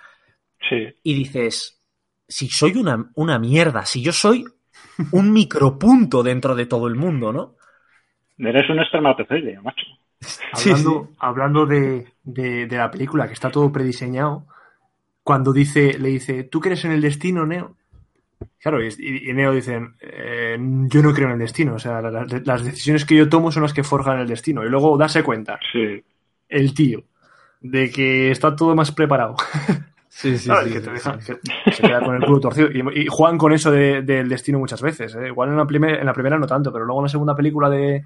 [0.70, 0.88] Sí.
[1.04, 1.82] y dices,
[2.28, 4.44] si soy una, una mierda, si yo soy
[5.12, 7.56] un micropunto dentro de todo el mundo, ¿no?
[8.38, 9.86] Eres un espermatozoide, macho.
[10.56, 11.16] Sí, Hablando, sí.
[11.20, 14.46] hablando de, de- de la película, que está todo prediseñado,
[15.24, 17.76] cuando dice, le dice, ¿tú crees en el destino, Neo?
[18.60, 22.12] Claro, y, y Neo dice, "Eh, yo no creo en el destino, o sea, la-
[22.12, 24.64] la- las decisiones que yo tomo son las que forjan el destino.
[24.66, 26.04] Y luego darse cuenta, Sí.
[26.50, 27.04] el tío,
[27.62, 29.36] de que está todo más preparado.
[30.10, 30.74] Sí, sí, ¿sabes?
[30.74, 32.70] que, te deja- que se queda con el culo torcido.
[32.72, 35.14] Y, y juegan con eso de- del destino muchas veces.
[35.14, 35.28] ¿eh?
[35.28, 37.70] Igual en la, primer- en la primera no tanto, pero luego en la segunda película
[37.70, 38.04] de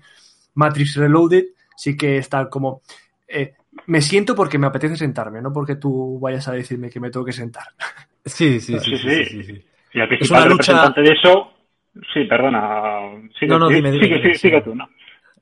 [0.56, 2.82] Matrix Reloaded sí que está como...
[3.28, 3.54] eh,
[3.88, 7.26] me siento porque me apetece sentarme, no porque tú vayas a decirme que me tengo
[7.26, 7.64] que sentar.
[8.26, 9.66] Sí, sí, sí, Sí, sí, sí.
[9.94, 11.54] Y el una principal lucha- representante de eso.
[12.14, 13.00] Sí, perdona.
[13.40, 14.40] Sigue, No, no, dime, dime, sigue, dime, sigue, sí.
[14.50, 14.90] sigue tú, ¿no?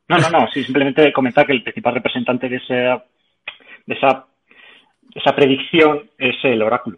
[0.08, 0.48] No, no, no.
[0.52, 4.26] Sí, simplemente comentar que el principal representante de, ese, de esa,
[5.02, 6.98] de esa predicción es el oráculo.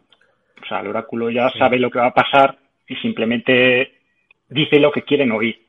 [0.63, 4.00] O sea, el oráculo ya sabe lo que va a pasar y simplemente
[4.48, 5.61] dice lo que quieren oír.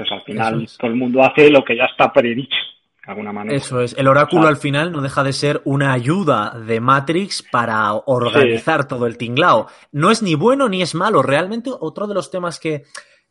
[0.00, 0.78] Entonces, al final, es.
[0.78, 2.56] todo el mundo hace lo que ya está predicho,
[3.04, 3.56] de alguna manera.
[3.56, 3.94] Eso es.
[3.98, 7.92] El oráculo O sea, al final no deja de ser una ayuda de Matrix para
[7.92, 9.66] organizar todo el tinglao.
[9.92, 11.22] No es ni bueno ni es malo.
[11.22, 12.84] Realmente, otro de los temas que,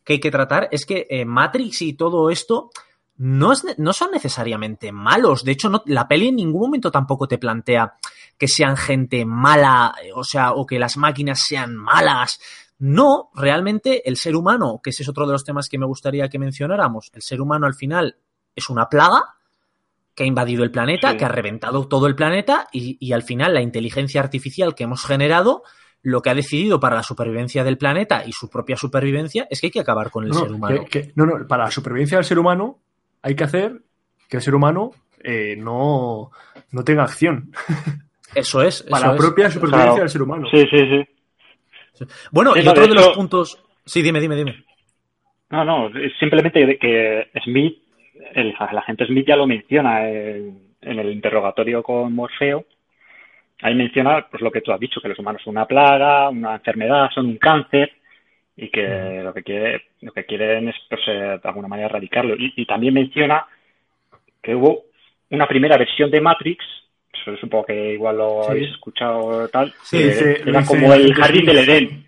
[0.04, 2.70] que hay que tratar es que eh, Matrix y todo esto
[3.16, 5.44] no, es, no son necesariamente malos.
[5.44, 7.94] De hecho, no, la peli en ningún momento tampoco te plantea
[8.38, 12.40] que sean gente mala, eh, o sea, o que las máquinas sean malas.
[12.80, 16.28] No, realmente el ser humano, que ese es otro de los temas que me gustaría
[16.28, 18.16] que mencionáramos, el ser humano al final
[18.56, 19.34] es una plaga
[20.14, 21.16] que ha invadido el planeta, Sí.
[21.18, 25.04] que ha reventado todo el planeta y, y al final la inteligencia artificial que hemos
[25.04, 25.62] generado
[26.02, 29.66] lo que ha decidido para la supervivencia del planeta y su propia supervivencia es que
[29.66, 30.84] hay que acabar con el no, ser humano.
[30.84, 32.78] que- que- no, no, para la supervivencia del ser humano
[33.22, 33.82] hay que hacer
[34.28, 36.30] que el ser humano eh, no,
[36.70, 37.52] no tenga acción.
[38.34, 38.82] Eso es.
[38.84, 39.20] Para eso la es.
[39.20, 40.00] propia supervivencia Claro.
[40.00, 40.46] del ser humano.
[40.50, 41.19] Sí, sí, sí.
[42.30, 43.62] Bueno, Sí, y otro de de los hecho- puntos.
[43.84, 44.64] Sí, dime, dime, dime.
[45.50, 47.78] No, no, simplemente que Smith,
[48.34, 52.64] el, el agente Smith ya lo menciona en, en el interrogatorio con Morfeo.
[53.62, 56.54] Ahí menciona pues lo que tú has dicho, que los humanos son una plaga, una
[56.54, 57.92] enfermedad, son un cáncer
[58.56, 62.36] y que lo que quiere, lo que quieren es pues, eh, de alguna manera erradicarlo.
[62.36, 63.44] Y, y también menciona
[64.42, 64.84] que hubo
[65.30, 66.64] una primera versión de Matrix,
[67.40, 68.50] supongo que igual lo Sí.
[68.50, 72.06] habéis escuchado tal, Sí, era como el jardín del Edén.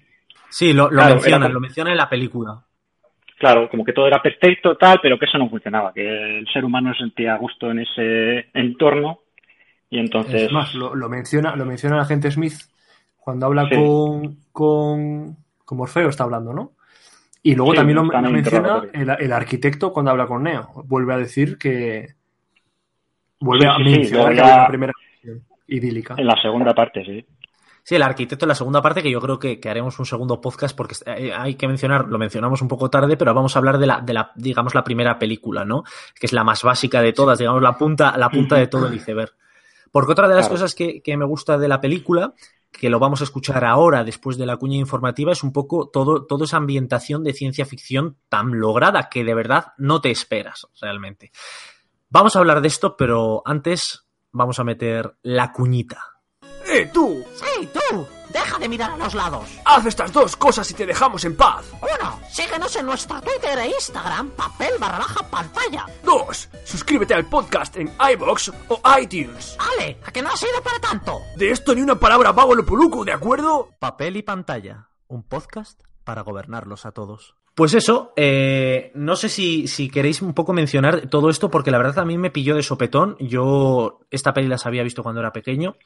[0.49, 2.63] Sí, lo, lo Claro, era mencionan, como- lo mencionan en la película.
[3.39, 6.65] Claro, como que todo era perfecto, tal, pero que eso no funcionaba, que el ser
[6.65, 9.21] humano se sentía a gusto en ese entorno
[9.91, 10.43] y entonces...
[10.43, 12.55] Es más, lo, lo menciona, lo menciona el agente Smith
[13.17, 16.73] cuando habla con, con, con Morfeo, está hablando, ¿no?
[17.43, 20.69] Y luego también lo, lo menciona el, el arquitecto cuando habla con Neo.
[20.85, 22.15] Vuelve a decir que.
[23.43, 24.93] Vuelve Sí, a sí, sí, mencionar una primera
[25.69, 26.15] idílica.
[26.19, 27.25] En la segunda parte, sí.
[27.85, 30.41] Sí, el arquitecto en la segunda parte, que yo creo que, que haremos un segundo
[30.41, 33.79] podcast, porque eh, hay que mencionar, lo mencionamos un poco tarde, pero vamos a hablar
[33.79, 35.83] de la, de la, digamos, la primera película, ¿no?
[36.19, 38.95] Que es la más básica de todas, digamos, la punta, la punta de todo el
[38.95, 39.33] iceberg.
[39.91, 40.55] Porque otra de las Claro.
[40.61, 42.35] cosas que, que me gusta de la película,
[42.71, 46.25] que lo vamos a escuchar ahora, después de la cuña informativa, es un poco todo,
[46.25, 51.33] toda esa ambientación de ciencia ficción tan lograda que de verdad no te esperas, realmente.
[52.15, 56.19] Vamos a hablar de esto, pero antes vamos a meter la cuñita.
[56.67, 57.25] ¡Eh, tú!
[57.35, 58.07] ¡Sí, tú!
[58.29, 59.49] ¡Deja de mirar a los lados!
[59.65, 61.65] Haz estas dos cosas y te dejamos en paz.
[61.81, 65.87] Uno, síguenos en nuestro Twitter e Instagram, papel barra baja pantalla.
[66.05, 69.57] Dos, suscríbete al podcast en iBox o iTunes.
[69.59, 71.19] Ale, ¿a que no ha sido para tanto?
[71.37, 73.71] De esto ni una palabra vago lo poluco, ¿de acuerdo?
[73.79, 77.37] Papel y pantalla, un podcast para gobernarlos a todos.
[77.55, 81.79] Pues eso, eh, no sé si, si queréis un poco mencionar todo esto, porque la
[81.79, 83.17] verdad a mí me pilló de sopetón.
[83.21, 85.77] Yo esta peli las había visto cuando era pequeño.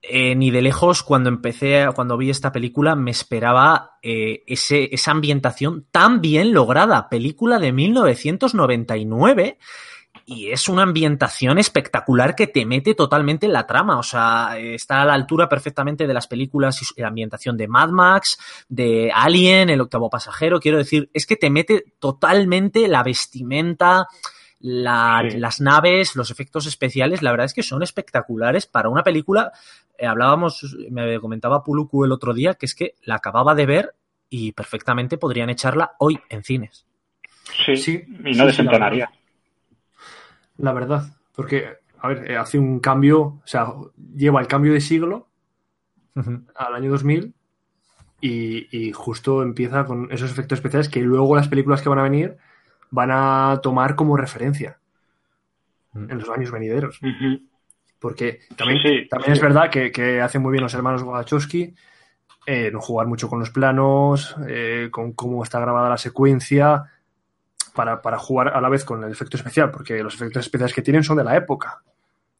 [0.00, 5.86] Eh, ni de lejos, cuando empecé, cuando vi esta película, me esperaba eh, esa ambientación
[5.90, 7.08] tan bien lograda.
[7.08, 9.58] Película de 1999
[10.28, 13.96] y es una ambientación espectacular que te mete totalmente en la trama.
[13.98, 17.90] O sea, está a la altura perfectamente de las películas y la ambientación de Mad
[17.90, 18.36] Max,
[18.68, 20.58] de Alien, El octavo pasajero.
[20.58, 24.08] Quiero decir, es que te mete totalmente la vestimenta,
[24.58, 25.38] la- Sí.
[25.38, 27.22] las naves, los efectos especiales.
[27.22, 29.52] La verdad es que son espectaculares para una película.
[29.98, 33.94] eh, hablábamos, me comentaba Puluku el otro día, que es que la acababa de ver
[34.28, 36.84] y perfectamente podrían echarla hoy en cines.
[37.64, 39.10] Sí, Sí, y no sí, desentonaría.
[40.58, 41.68] La verdad, porque
[42.00, 43.72] a ver, eh, hace un cambio, o sea,
[44.14, 45.28] lleva el cambio de siglo
[46.54, 47.34] al año 2000
[48.20, 52.02] y, y justo empieza con esos efectos especiales que luego las películas que van a
[52.04, 52.36] venir
[52.90, 54.78] van a tomar como referencia
[55.92, 56.10] Mm.
[56.10, 57.00] en los años venideros.
[57.98, 59.38] Porque también, Sí, sí, también sí.
[59.38, 61.74] es verdad que, que hacen muy bien los hermanos Wachowski,
[62.46, 66.84] eh, no jugar mucho con los planos, eh, con cómo está grabada la secuencia,
[67.76, 70.82] para, para jugar a la vez con el efecto especial, porque los efectos especiales que
[70.82, 71.82] tienen son de la época,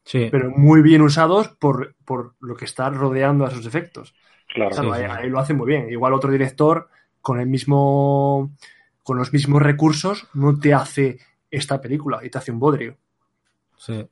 [0.03, 0.27] Sí.
[0.29, 4.13] pero muy bien usados por, por lo que está rodeando a esos efectos.
[4.53, 4.71] Claro.
[4.71, 5.17] Claro, Sí, ahí, sí.
[5.17, 5.89] ahí lo hacen muy bien.
[5.89, 6.89] Igual otro director
[7.21, 8.51] con el mismo
[9.03, 11.17] con los mismos recursos no te hace
[11.49, 12.97] esta película y te hace un bodrio.
[13.77, 14.05] Sí.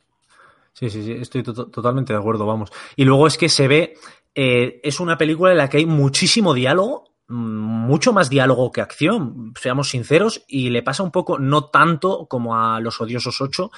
[0.73, 2.71] Sí, sí, sí, estoy to- totalmente de acuerdo, vamos.
[2.97, 3.93] Y luego es que se ve,
[4.33, 9.53] eh, es una película en la que hay muchísimo diálogo, mucho más diálogo que acción,
[9.59, 13.71] seamos sinceros, y le pasa un poco, no tanto como a Los Odiosos 8,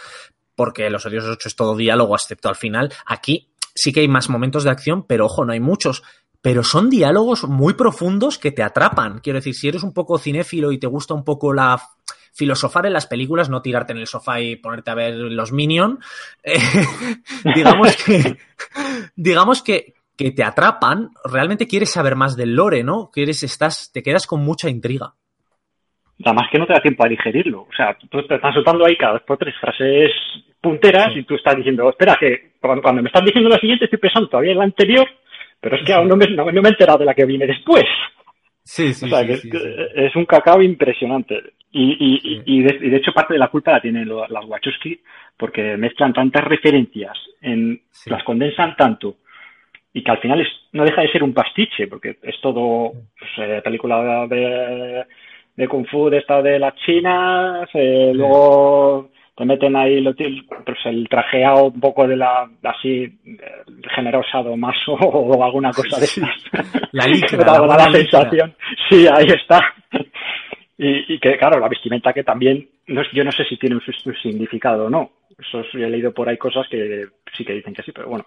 [0.55, 2.91] porque Los Odiosos 8 es todo diálogo, excepto al final.
[3.05, 6.03] Aquí sí que hay más momentos de acción, pero ojo, no hay muchos.
[6.41, 9.19] Pero son diálogos muy profundos que te atrapan.
[9.19, 11.81] Quiero decir, si eres un poco cinéfilo y te gusta un poco la
[12.38, 15.99] filosofar en las películas, no tirarte en el sofá y ponerte a ver los Minion,
[16.43, 16.60] eh,
[17.55, 18.38] digamos que,
[19.15, 23.10] digamos que, que te atrapan, realmente quieres saber más del lore, ¿no?
[23.13, 25.13] Quieres, estás, te quedas con mucha intriga.
[26.25, 27.62] Además que no te da tiempo a digerirlo.
[27.62, 30.12] O sea, tú te estás soltando ahí cada dos por tres frases
[30.60, 31.19] punteras Sí.
[31.19, 34.27] y tú estás diciendo, espera, que cuando, cuando me estás diciendo la siguiente estoy pensando
[34.27, 35.08] todavía en la anterior,
[35.62, 37.45] pero es que aún no me, no, no me he enterado de la que viene
[37.45, 37.86] después.
[38.63, 39.34] Sí, o sea, que
[39.95, 41.53] es, un cacao impresionante.
[41.71, 42.41] Y, y, Sí.
[42.45, 44.99] y, de, y de hecho parte de la culpa la tienen las Wachowski
[45.38, 48.10] porque mezclan tantas referencias, en, Sí.
[48.10, 49.17] las condensan tanto
[49.93, 53.32] y que al final es, no deja de ser un pastiche porque es todo pues,
[53.39, 55.06] eh, película de,
[55.56, 58.17] de Kung Fu de esta de las chinas, eh, Sí.
[58.17, 63.39] luego te meten ahí lo, pues, el trajeado un poco de la así eh,
[63.95, 66.30] generosa maso o alguna cosa de esas.
[66.91, 68.56] La licra, da la sensación.
[68.89, 69.62] Sí, ahí está.
[70.78, 73.76] Y, y que, claro, la vestimenta que también, no, es- yo no sé si tiene
[73.76, 73.82] un
[74.21, 75.12] significado o no.
[75.38, 78.26] Eso sí, he leído por ahí cosas que sí que dicen que sí, pero bueno.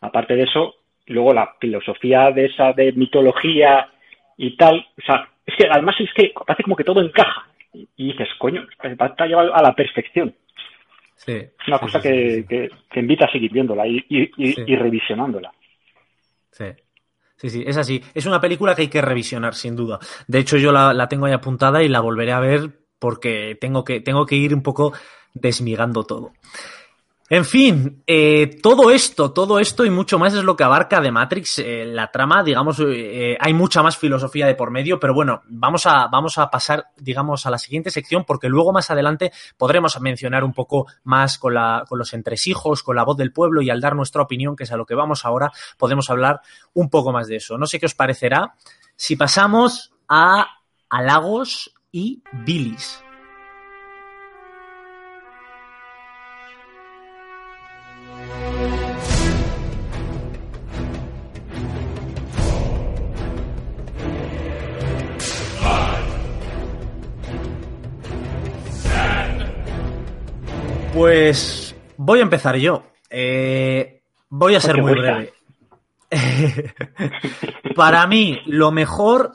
[0.00, 0.74] Aparte de eso,
[1.08, 3.88] luego la filosofía de esa de mitología
[4.36, 7.46] y tal, o sea, es que además es que parece como que todo encaja.
[7.72, 10.34] Y, y dices, coño, está llevado a la perfección.
[11.16, 14.76] Sí, Es una sí, cosa sí, que, que- que invita a seguir viéndola y, y
[14.76, 15.52] revisionándola.
[16.52, 16.64] Sí.
[17.36, 18.02] Sí, sí, es así.
[18.14, 20.00] Es una película que hay que revisionar, sin duda.
[20.26, 23.84] De hecho, yo la, la tengo ahí apuntada y la volveré a ver porque tengo
[23.84, 24.92] que, tengo que ir un poco
[25.34, 26.32] desmigando todo.
[27.30, 31.10] En fin, eh, todo esto, todo esto y mucho más es lo que abarca de
[31.10, 31.58] Matrix.
[31.58, 35.84] eh, la trama, digamos, eh, hay mucha más filosofía de por medio, pero bueno, vamos
[35.84, 40.42] a, vamos a pasar, digamos, a la siguiente sección porque luego más adelante podremos mencionar
[40.42, 43.82] un poco más con, la, con los entresijos, con la voz del pueblo y al
[43.82, 46.40] dar nuestra opinión, que es a lo que vamos ahora, podemos hablar
[46.72, 47.58] un poco más de eso.
[47.58, 48.54] No sé qué os parecerá
[48.96, 50.46] si pasamos a
[50.88, 53.02] halagos y bilis.
[70.98, 72.82] Pues voy a empezar yo.
[73.08, 75.32] Eh, voy a ser Porque muy breve.
[77.76, 79.30] Para mí, lo mejor,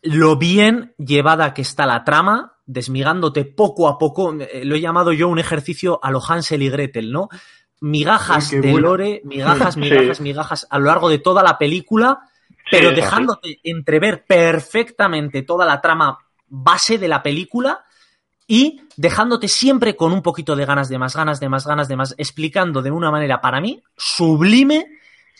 [0.00, 5.12] lo bien llevada que está la trama, desmigándote poco a poco, eh, lo he llamado
[5.12, 7.28] yo un ejercicio a lo Hansel y Gretel, ¿no?
[7.82, 8.80] Migajas de buena.
[8.88, 9.80] lore, migajas, Sí.
[9.80, 12.20] migajas, migajas a lo largo de toda la película,
[12.70, 16.16] pero Sí, dejándote entrever perfectamente toda la trama
[16.48, 17.84] base de la película
[18.46, 21.96] y dejándote siempre con un poquito de ganas de más, ganas de más, ganas de
[21.96, 24.86] más, explicando de una manera para mí sublime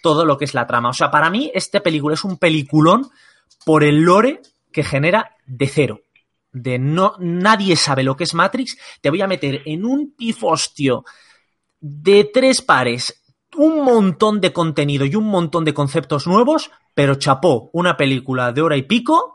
[0.02, 0.90] todo lo que es la trama.
[0.90, 3.10] O sea, para mí esta película es un peliculón
[3.64, 6.00] por el lore que genera de cero.
[6.52, 11.04] De no, nadie sabe lo que es Matrix, te voy a meter en un pifostio
[11.80, 13.22] de tres pares
[13.56, 18.62] un montón de contenido y un montón de conceptos nuevos, pero chapó, una película de
[18.62, 19.34] hora y pico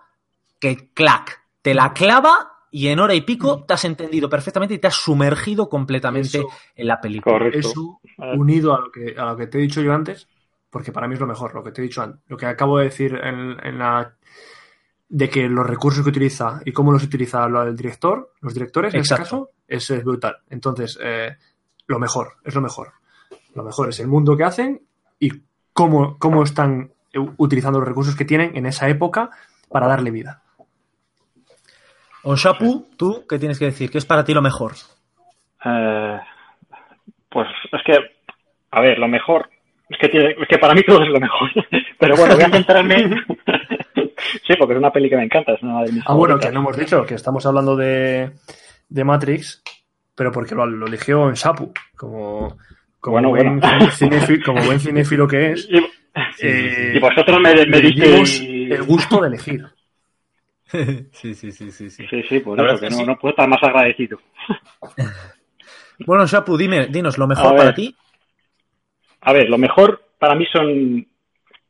[0.59, 4.79] que clac, te la clava y en hora y pico te has entendido perfectamente y
[4.79, 6.47] te has sumergido completamente Eso.
[6.75, 7.37] en la película.
[7.37, 7.59] Correcto.
[7.59, 7.99] Eso
[8.35, 10.27] unido a lo, que, a lo que te he dicho yo antes,
[10.69, 12.77] porque para mí es lo mejor, lo que te he dicho antes, lo que acabo
[12.77, 14.13] de decir en, en la
[15.11, 18.93] de que los recursos que utiliza y cómo los utiliza lo- el director, los directores
[18.93, 19.23] en este Exacto.
[19.47, 20.37] caso, es, es brutal.
[20.51, 21.35] Entonces, eh,
[21.87, 22.91] lo mejor, es lo mejor.
[23.55, 24.83] Lo mejor es el mundo que hacen
[25.17, 25.31] y
[25.73, 29.31] cómo, cómo están u- utilizando los recursos que tienen en esa época
[29.69, 30.43] para darle vida.
[32.23, 33.89] Onshapu, tú, ¿qué tienes que decir?
[33.89, 34.73] ¿Qué es para ti lo mejor?
[35.65, 36.19] Eh,
[37.29, 38.19] pues es que
[38.71, 39.49] a ver, lo mejor,
[39.89, 41.49] es que, tiene, es que para mí todo es lo mejor.
[41.97, 42.97] Pero bueno, voy a centrarme.
[44.47, 46.51] sí, porque es una peli que me encanta, es una de mis Ah, bueno, que
[46.51, 48.31] no hemos dicho que estamos hablando de,
[48.87, 49.63] de Matrix,
[50.15, 52.57] pero porque lo, lo eligió en Sapu, como,
[52.99, 53.91] como, Bueno, buen bueno.
[53.91, 55.67] cinéfilo, como buen cinéfilo que es.
[55.69, 55.77] Y,
[56.41, 58.41] eh, y vosotros me, me disteis...
[58.41, 59.65] el gusto de elegir.
[61.11, 62.07] sí, sí, sí, sí, sí.
[62.09, 63.05] Sí, sí, por La eso, que no, sí.
[63.05, 64.19] no puedo estar más agradecido.
[66.05, 67.57] Bueno, Shapu, dime, dinos, lo A mejor ver.
[67.57, 67.93] para ti.
[69.21, 71.05] A ver, lo mejor para mí son,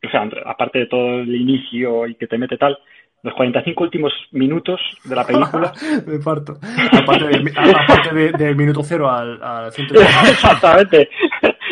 [0.05, 2.77] o sea, aparte de todo el inicio y que te mete tal,
[3.23, 5.73] los 45 últimos minutos de la película.
[6.05, 6.59] Me parto.
[6.93, 10.29] Aparte, del- a- aparte de- del minuto cero al, al 180.
[10.29, 11.09] Exactamente.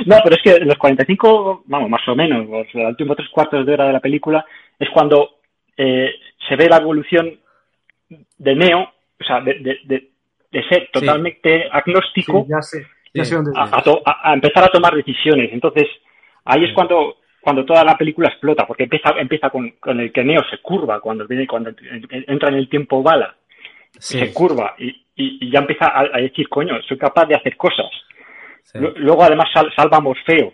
[0.08, 3.30] No, pero es que los 45, vamos, más o menos, o sea, los últimos tres
[3.30, 4.44] cuartos de hora de la película
[4.80, 5.37] es cuando
[5.78, 6.12] eh,
[6.48, 7.40] se ve la evolución
[8.38, 8.82] de Neo,
[9.20, 10.10] o sea, de, de, de,
[10.52, 13.30] de ser totalmente Sí, agnóstico ya sé, ya Sí.
[13.30, 13.80] sé dónde a, vienes.
[13.80, 15.52] a to- a- a empezar a tomar decisiones.
[15.54, 15.88] Entonces,
[16.46, 20.24] ahí es cuando cuando toda la película explota, porque empieza empieza con, con el que
[20.24, 21.72] Neo se curva, cuando viene cuando
[22.28, 23.36] entra en el tiempo bala,
[24.00, 27.36] Sí, se curva y, y- y ya empieza a, a decir, coño, soy capaz de
[27.36, 27.86] hacer cosas.
[28.74, 30.54] Luego, además, sal- salva a Morfeo.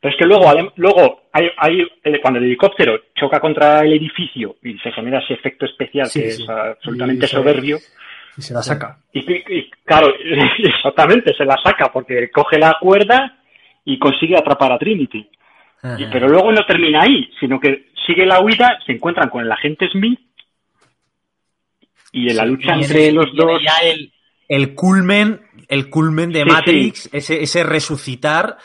[0.00, 0.44] Pero es que luego,
[0.76, 5.34] luego hay, hay- eh, cuando el helicóptero choca contra el edificio y se genera ese
[5.34, 6.42] efecto especial Sí, que sí.
[6.44, 7.78] es absolutamente Y se- soberbio,
[8.36, 8.98] Y se la saca.
[9.12, 10.14] y, claro,
[10.62, 13.38] exactamente, se la saca porque coge la cuerda
[13.84, 15.28] y consigue atrapar a Trinity.
[15.98, 19.50] Y- pero luego no termina ahí, sino que sigue la huida, se encuentran con el
[19.50, 20.20] agente Smith
[22.12, 23.60] y en la lucha entre los dos.
[23.62, 24.12] ya el,
[24.48, 28.56] el culmen, el culmen de Sí, Matrix, Ese, ese resucitar,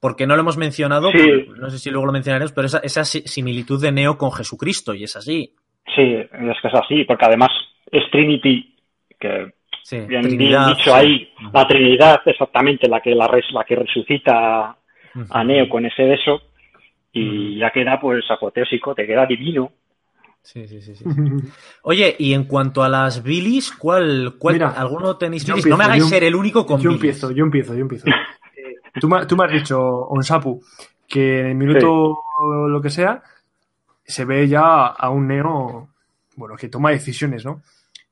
[0.00, 1.46] porque no lo hemos mencionado, Sí.
[1.58, 4.94] no sé si luego lo mencionaremos, pero esa, esa si- similitud de Neo con Jesucristo,
[4.94, 5.52] y es así.
[5.96, 7.50] Sí, es que es así, porque además
[7.90, 8.76] es Trinity,
[9.18, 10.90] que Sí, bien, Trinidad, dicho sí.
[10.92, 14.76] ahí, la Trinidad exactamente la que la, res- la que resucita
[15.30, 16.42] a Neo con ese beso
[17.12, 19.72] y ya queda pues apoteósico, te queda divino.
[20.42, 21.04] Sí, sí, sí, sí.
[21.82, 25.56] Oye, y en cuanto a las bilis, ¿cuál, cuál Mira, alguno tenéis bilis?
[25.64, 27.02] empiezo, no me hagáis yo- ser el único con yo bilis.
[27.02, 28.06] empiezo, yo empiezo, yo empiezo.
[29.00, 30.62] Tú, me, tú me has dicho, Onsapu,
[31.06, 32.18] que en el minuto
[32.68, 33.22] lo que sea,
[34.04, 35.88] se ve ya a un Neo,
[36.36, 37.62] bueno, que toma decisiones, ¿no?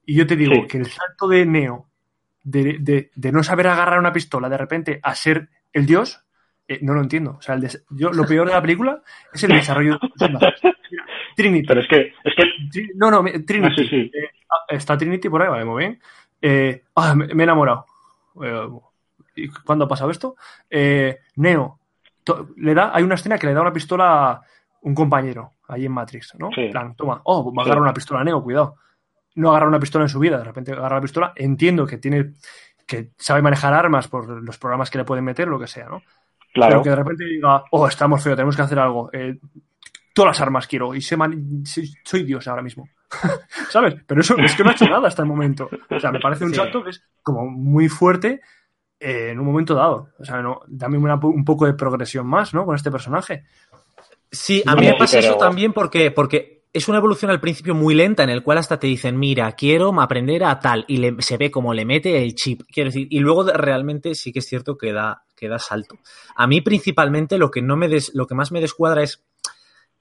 [0.04, 0.66] Y yo te digo Sí.
[0.68, 1.86] que el salto de Neo,
[2.42, 6.22] de, de- de no saber agarrar una pistola de repente a ser el dios,
[6.68, 7.36] eh, no lo entiendo.
[7.38, 10.28] O sea, el des- yo, lo peor de la película es el desarrollo de
[11.36, 11.66] Trinity.
[11.66, 13.66] Pero es que, es que No, no, Trinity.
[13.72, 13.96] Ah, sí, sí.
[14.14, 16.00] Eh, ah, está Trinity por ahí, vale, muy bien.
[16.42, 17.86] Eh, ah, me, me he enamorado.
[19.36, 20.36] Eh, ¿y ¿Cuándo ha pasado esto?
[20.70, 21.78] Eh, Neo.
[22.56, 24.42] le da, hay una escena que le da una pistola a
[24.82, 26.50] un compañero ahí en Matrix, ¿no?
[26.54, 26.68] Sí.
[26.70, 27.70] Plan, toma, oh, va a Sí.
[27.72, 28.76] una pistola a Neo, cuidado.
[29.36, 31.32] No agarra una pistola en su vida, de repente agarra la pistola.
[31.36, 32.32] Entiendo que tiene,
[32.86, 36.02] que sabe manejar armas por los programas que le pueden meter, lo que sea, ¿no?
[36.54, 39.10] claro, Pero que de repente diga, oh, estamos feo, tenemos que hacer algo.
[39.12, 39.38] Eh,
[40.14, 42.88] todas las armas quiero y man- soy, soy Dios ahora mismo.
[43.70, 43.96] ¿Sabes?
[44.06, 45.68] Pero eso es que no ha hecho nada hasta el momento.
[45.90, 46.56] O sea, me parece un Sí.
[46.56, 48.40] salto que es como muy fuerte
[49.00, 50.08] eh, en un momento dado.
[50.18, 52.64] O sea, no, dame una- un poco de progresión más, ¿no?
[52.64, 53.44] Con este personaje.
[54.30, 57.94] Sí, a mí me pasa eso también porque, porque es una evolución al principio muy
[57.94, 61.36] lenta en el cual hasta te dicen, mira, quiero aprender a tal, y le- se
[61.38, 64.76] ve como le mete el chip, quiero decir, y luego realmente sí que es cierto
[64.76, 65.96] que da, que da salto.
[66.34, 69.24] A mí principalmente lo que, no me des- lo que más me descuadra es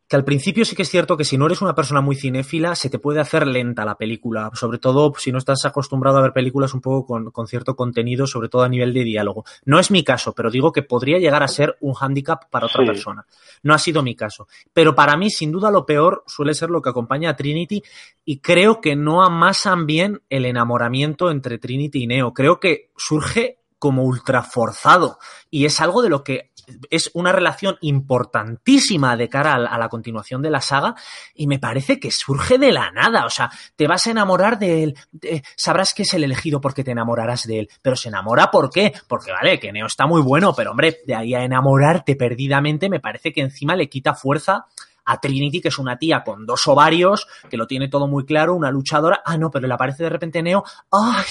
[0.08, 2.76] que al principio sí que es cierto que si no eres una persona muy cinéfila,
[2.76, 6.32] se te puede hacer lenta la película, sobre todo si no estás acostumbrado a ver
[6.34, 9.45] películas un poco con, con cierto contenido, sobre todo a nivel de diálogo.
[9.66, 12.82] No es mi caso, pero digo que podría llegar a ser un hándicap para otra
[12.82, 12.88] Sí.
[12.88, 13.26] persona.
[13.64, 14.47] No ha sido mi caso.
[14.74, 17.82] Pero para mí, sin duda, lo peor suele ser lo que acompaña a Trinity
[18.24, 22.34] y creo que no amasan bien el enamoramiento entre Trinity y Neo.
[22.34, 26.51] Creo que surge como ultra forzado y es algo de lo que
[26.89, 30.95] es una relación importantísima de cara a la, continuación de la saga
[31.34, 33.26] y me parece que surge de la nada.
[33.26, 36.84] O sea, te vas a enamorar de él, de- sabrás que es el elegido porque
[36.84, 38.93] te enamorarás de él, pero se enamora ¿por qué?
[39.07, 42.99] Porque vale, que Neo está muy bueno, pero hombre, de ahí a enamorarte perdidamente me
[42.99, 44.66] parece que encima le quita fuerza
[45.05, 48.55] a Trinity, que es una tía con dos ovarios, que lo tiene todo muy claro,
[48.55, 49.22] una luchadora.
[49.24, 50.63] Ah, no, pero le aparece de repente Neo.
[50.91, 51.26] ¡Ay!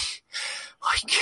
[0.80, 1.16] ¡Ay, qué,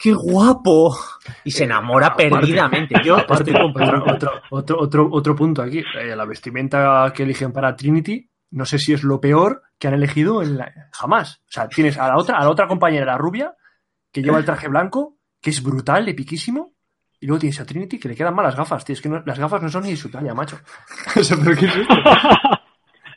[0.00, 0.96] qué guapo!
[1.44, 2.94] Y se enamora Aparte- perdidamente.
[3.04, 5.78] Yo Aparte, otro, otro, otro, otro, otro punto aquí.
[6.00, 9.94] Eh, la vestimenta que eligen para Trinity, no sé si es lo peor que han
[9.94, 11.40] elegido en la- jamás.
[11.48, 13.54] O sea, tienes a la otra, a la otra compañera, la rubia,
[14.12, 16.72] que lleva el traje blanco, que es brutal, epiquísimo.
[17.20, 18.94] Y luego tienes a Trinity que le quedan mal las gafas, tío.
[18.94, 20.58] Es que no- las gafas no son ni de su talla, macho.
[21.16, 21.94] O sea, ¿pero qué es esto?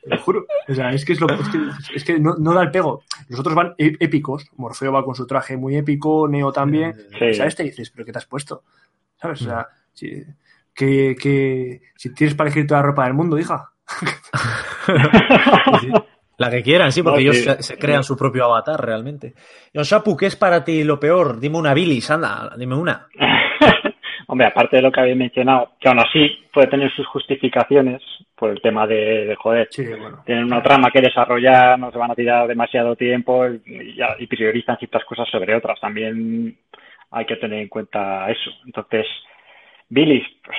[0.03, 0.45] Te lo juro.
[0.67, 1.57] O sea, es que, es lo, es que,
[1.95, 3.03] es que no, no da el pego.
[3.29, 4.45] Los otros van épicos.
[4.57, 6.95] Morfeo va con su traje muy épico, Neo también.
[7.19, 7.33] Sí.
[7.33, 7.55] ¿Sabes?
[7.55, 8.63] Te dices, ¿pero qué te has puesto?
[9.17, 9.41] ¿Sabes?
[9.41, 10.23] O sea, Sí.
[10.73, 13.69] Que, que si tienes para elegir toda la ropa del mundo, hija.
[16.37, 19.35] La que quieran, sí, porque No, ellos que- se, se crean su propio avatar realmente.
[19.73, 21.39] John Shapu, ¿qué es para ti lo peor?
[21.39, 23.07] Dime una bilis, anda, dime una.
[24.27, 28.01] Hombre, aparte de lo que habéis mencionado, que aún así puede tener sus justificaciones
[28.35, 30.23] por el tema de, de joder, Sí, bueno.
[30.25, 35.05] tienen una trama que desarrollar, no se van a tirar demasiado tiempo y, priorizan ciertas
[35.05, 35.79] cosas sobre otras.
[35.79, 36.57] También
[37.11, 38.51] hay que tener en cuenta eso.
[38.65, 39.05] Entonces,
[39.89, 40.57] Billy, pues,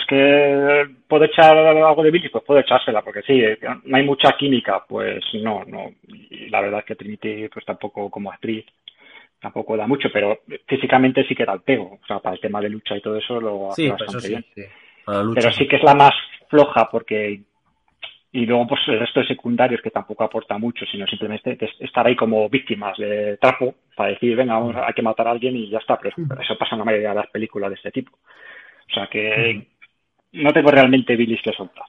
[0.00, 4.04] es que puedo echar algo de Billy, pues puedo echársela, porque sí, eh, no hay
[4.04, 5.92] mucha química, pues no, no.
[6.08, 8.66] Y la verdad es que Trinity, pues tampoco como actriz,
[9.40, 12.00] tampoco da mucho, pero físicamente sí que da el pego.
[12.02, 14.18] O sea, para el tema de lucha y todo eso lo hace Sí, pues bastante
[14.18, 14.28] eso sí.
[14.32, 14.62] bien sí.
[15.06, 15.40] Para la lucha.
[15.40, 16.12] pero sí que es la más
[16.50, 17.40] floja porque
[18.32, 22.06] y luego pues el resto de secundarios que tampoco aporta mucho sino simplemente es- estar
[22.06, 25.70] ahí como víctimas de trapo para decir venga vamos hay que matar a alguien y
[25.70, 28.12] ya está pero pero eso pasa en la mayoría de las películas de este tipo.
[28.90, 29.68] O sea que
[30.32, 31.84] no tengo realmente bilis que soltar.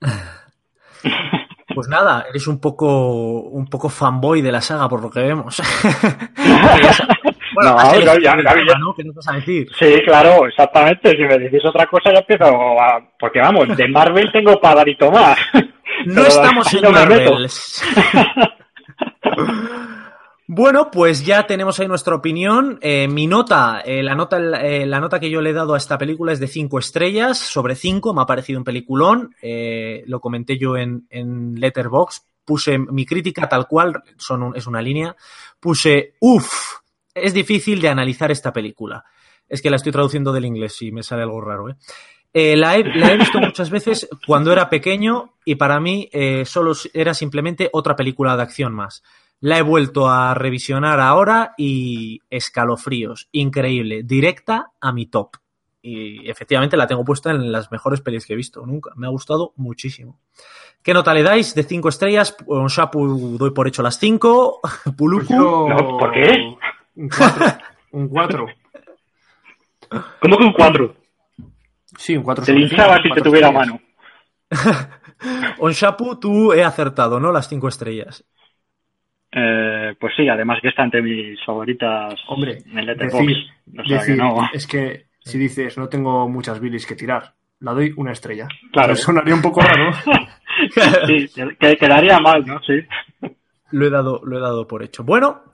[1.74, 5.62] Pues nada, eres un poco un poco fanboy de la saga por lo que vemos.
[7.60, 8.94] Bueno, No, no, ya- ya- tema, ya- ¿no?
[8.94, 9.68] ¿Qué nos vas a decir?
[9.78, 13.00] sí claro exactamente si me decís otra cosa ya empiezo a...
[13.18, 15.36] porque vamos de Marvel tengo para dar y tomar
[16.06, 16.92] No estamos en.
[16.92, 17.48] Marvel.
[20.50, 22.78] Bueno, pues ya tenemos ahí nuestra opinión.
[22.80, 25.76] Eh, mi nota, eh, la nota, eh, la nota que yo le he dado a
[25.76, 28.14] esta película es de 5 estrellas sobre 5.
[28.14, 29.34] Me ha parecido un peliculón.
[30.06, 32.22] Lo comenté yo en, en Letterboxd.
[32.46, 35.14] Puse mi crítica tal cual, son un- es una línea.
[35.60, 36.76] Puse, uff,
[37.22, 39.04] es difícil de analizar esta película.
[39.48, 41.74] Es que la estoy traduciendo del inglés y me sale algo raro, ¿eh?
[42.34, 46.44] Eh, la, he, la he visto muchas veces cuando era pequeño y para mí eh,
[46.44, 49.02] solo era simplemente otra película de acción más.
[49.40, 53.28] La he vuelto a revisionar ahora y escalofríos.
[53.32, 54.02] Increíble.
[54.02, 55.36] Directa a mi top.
[55.80, 58.90] Y efectivamente la tengo puesta en las mejores pelis que he visto nunca.
[58.96, 60.20] Me ha gustado muchísimo.
[60.82, 61.54] ¿Qué nota le dais?
[61.54, 62.36] De 5 estrellas.
[62.46, 64.60] Un Shapu doy por hecho las 5.
[64.98, 65.26] Puluku.
[65.26, 66.56] Pues yo- No, ¿por qué?
[66.98, 67.56] Un 4.
[67.92, 68.46] Un 4.
[70.20, 70.96] ¿cómo que un 4?
[71.96, 72.44] Sí, un 4.
[72.44, 73.80] te linchaba si te tuviera mano
[75.58, 77.32] Onshapu, tú he acertado, ¿no?
[77.32, 78.24] Las 5 estrellas.
[79.32, 83.26] Eh, pues sí, además que está entre mis favoritas Hombre, en el Letterboxd.
[83.26, 83.46] decir,
[83.78, 84.48] o sea decir, que no.
[84.52, 88.48] es que si dices no tengo muchas bilis que tirar, la doy una estrella.
[88.72, 88.88] Claro.
[88.88, 89.92] Pero sonaría un poco raro.
[91.06, 91.28] Sí,
[91.60, 92.60] que quedaría mal, ¿no?
[92.62, 92.80] Sí.
[93.70, 95.04] Lo he dado, lo he dado por hecho.
[95.04, 95.44] Bueno,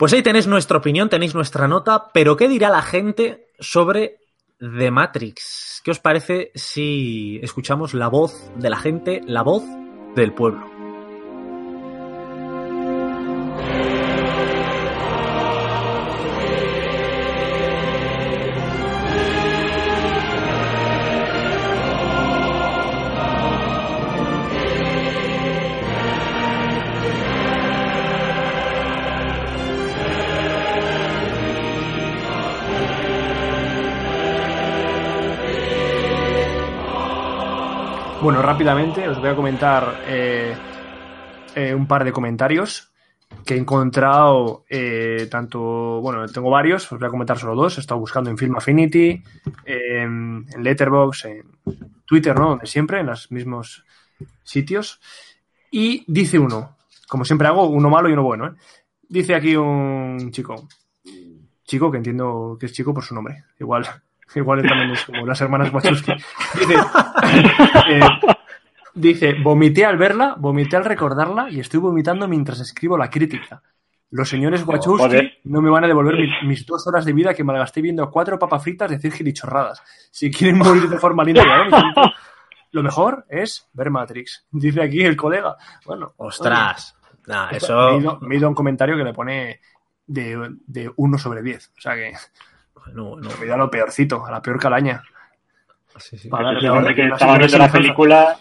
[0.00, 4.16] pues ahí tenéis nuestra opinión, tenéis nuestra nota, pero ¿qué dirá la gente sobre
[4.58, 5.82] The Matrix?
[5.84, 9.62] ¿Qué os parece si escuchamos la voz de la gente, la voz
[10.16, 10.69] del pueblo?
[38.22, 40.54] Bueno, rápidamente os voy a comentar eh,
[41.54, 42.92] eh, un par de comentarios
[43.46, 47.80] que he encontrado eh, tanto, bueno, tengo varios, os voy a comentar solo dos, he
[47.80, 49.22] estado buscando en Film Affinity,
[49.64, 51.46] en, Letterboxd, en
[52.04, 52.50] Twitter, ¿no?
[52.50, 53.86] Donde siempre, en los mismos
[54.42, 55.00] sitios.
[55.70, 56.76] Y dice uno,
[57.08, 58.52] como siempre hago, uno malo y uno bueno, ¿eh?
[59.08, 60.68] Dice aquí un chico,
[61.64, 63.86] chico que entiendo que es chico por su nombre, igual,
[64.34, 66.12] igual también es como las hermanas Wachowski.
[66.58, 66.74] Dice,
[67.88, 68.00] eh,
[68.94, 73.62] dice, vomité al verla, vomité al recordarla y estoy vomitando mientras escribo la crítica.
[74.10, 77.44] Los señores Wachowski no me van a devolver mis, mis dos horas de vida que
[77.44, 79.82] malgasté viendo cuatro papas fritas decir gilichorradas.
[80.10, 82.12] Si quieren morir de forma linda, y bonita,
[82.72, 84.46] lo mejor es ver Matrix.
[84.50, 85.56] Dice aquí el colega.
[85.86, 86.96] Bueno, ¡Ostras!
[87.26, 87.76] Nah, oye, eso...
[87.76, 89.60] me, he ido, me he ido a un comentario que le pone
[90.06, 91.72] de, de 1 sobre 10.
[91.76, 92.12] O sea que
[92.92, 93.28] No, no.
[93.30, 95.02] a lo peorcito, a la peor calaña.
[95.98, 96.28] Sí, sí.
[96.28, 96.58] Para
[96.94, 98.38] que estaba viendo la película.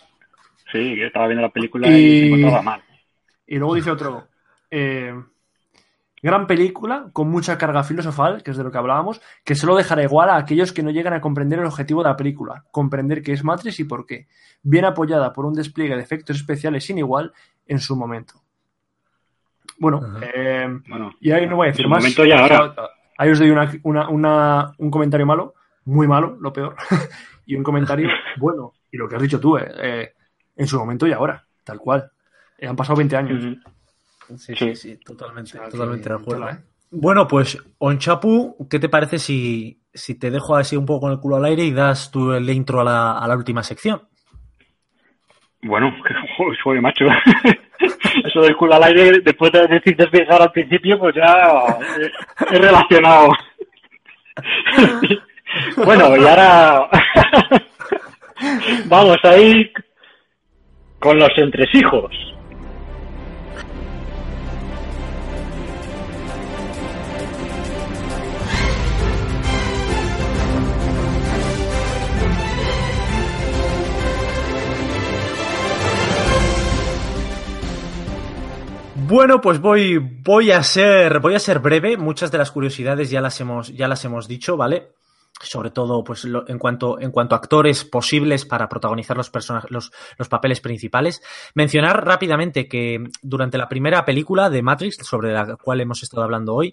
[0.71, 2.83] Sí, que estaba viendo la película y, Y- se encontraba mal.
[3.47, 4.27] Y luego dice otro,
[4.69, 5.13] eh,
[6.21, 10.03] gran película con mucha carga filosofal, que es de lo que hablábamos, que solo dejará
[10.03, 13.33] igual a aquellos que no llegan a comprender el objetivo de la película, comprender qué
[13.33, 14.27] es Matrix y por qué,
[14.61, 17.33] bien apoyada por un despliegue de efectos especiales sin igual
[17.65, 18.35] en su momento.
[19.79, 21.99] Bueno, eh, Bueno, y ahí no voy a decir más.
[22.03, 22.73] momento y ahora.
[23.19, 25.53] Ahí os doy una, una- una- un comentario malo,
[25.85, 26.75] muy malo, lo peor,
[27.45, 28.07] y un comentario
[28.37, 28.73] bueno.
[28.91, 30.13] Y lo que has dicho tú, eh, eh,
[30.55, 32.09] en su momento y ahora, tal cual.
[32.57, 33.43] Eh, han pasado 20 años.
[33.43, 33.59] Sí,
[34.37, 34.55] Sí.
[34.55, 36.49] sí, sí, totalmente, O sea, que totalmente de acuerdo.
[36.49, 36.57] ¿eh?
[36.91, 41.19] Bueno, pues, Onchapu, ¿qué te parece si, si te dejo así un poco con el
[41.19, 44.01] culo al aire y das tú el intro a la, a la última sección?
[45.63, 47.05] Bueno, que macho.
[48.29, 51.77] Eso del culo al aire, después de decir despejar al principio, pues ya
[52.51, 53.31] he relacionado.
[55.77, 56.89] bueno, y ahora
[58.85, 59.71] vamos a ir
[60.99, 62.11] con los entresijos.
[79.09, 81.97] Bueno, pues voy, voy a ser, voy a ser breve.
[81.97, 84.91] Muchas de las curiosidades ya las hemos, ya las hemos dicho, ¿vale?
[85.41, 89.31] Sobre todo, pues, en cuanto, en cuanto a actores posibles para protagonizar los
[89.69, 91.23] los, los papeles principales.
[91.55, 96.53] Mencionar rápidamente que durante la primera película de Matrix, sobre la cual hemos estado hablando
[96.53, 96.71] hoy,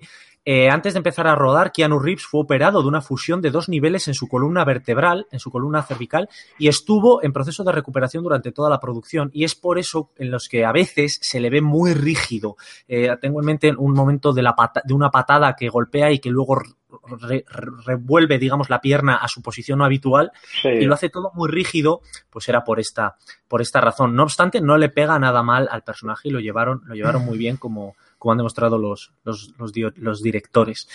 [0.49, 3.69] eh, antes de empezar a rodar, Keanu Reeves fue operado de una fusión de dos
[3.69, 8.23] niveles en su columna vertebral, en su columna cervical, y estuvo en proceso de recuperación
[8.23, 9.29] durante toda la producción.
[9.33, 12.57] Y es por eso en los que a veces se le ve muy rígido.
[12.87, 16.21] Eh, tengo en mente un momento de, la pata de una patada que golpea y
[16.21, 16.63] que luego
[17.19, 17.45] re
[17.85, 20.31] revuelve, digamos, la pierna a su posición no habitual
[20.63, 20.69] sí.
[20.69, 23.17] y lo hace todo muy rígido, pues era por esta,
[23.49, 24.15] por esta razón.
[24.15, 27.37] No obstante, no le pega nada mal al personaje y lo llevaron, lo llevaron muy
[27.37, 27.97] bien como,
[28.27, 29.13] como han demostrado los,
[30.21, 30.89] directores.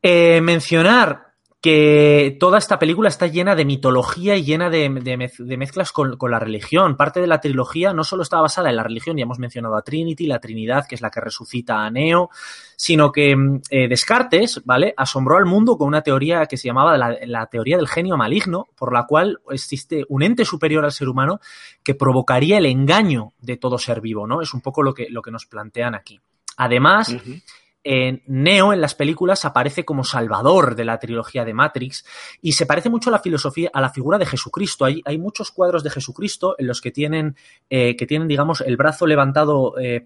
[0.00, 1.30] Eh, mencionar
[1.60, 6.96] que toda esta película está llena de mitología y llena de, mezclas con, la religión.
[6.96, 9.82] Parte de la trilogía no solo está basada en la religión, ya hemos mencionado a
[9.82, 12.30] Trinity, la Trinidad, que es la que resucita a Neo,
[12.76, 13.36] sino que
[13.68, 14.94] eh, Descartes, ¿vale?
[14.96, 18.94] Asombró al mundo con una teoría que se llamaba la, teoría del genio maligno, por
[18.94, 21.40] la cual existe un ente superior al ser humano
[21.82, 24.40] que provocaría el engaño de todo ser vivo, ¿no?
[24.40, 26.20] Es un poco lo que nos plantean aquí.
[26.60, 27.42] Además, uh -huh
[27.82, 32.04] eh, Neo en las películas aparece como salvador de la trilogía de Matrix
[32.42, 34.84] y se parece mucho a la filosofía, a la figura de Jesucristo.
[34.84, 37.36] Hay, hay muchos cuadros de Jesucristo en los que tienen,
[37.70, 40.02] eh, que tienen, digamos, el brazo levantado eh,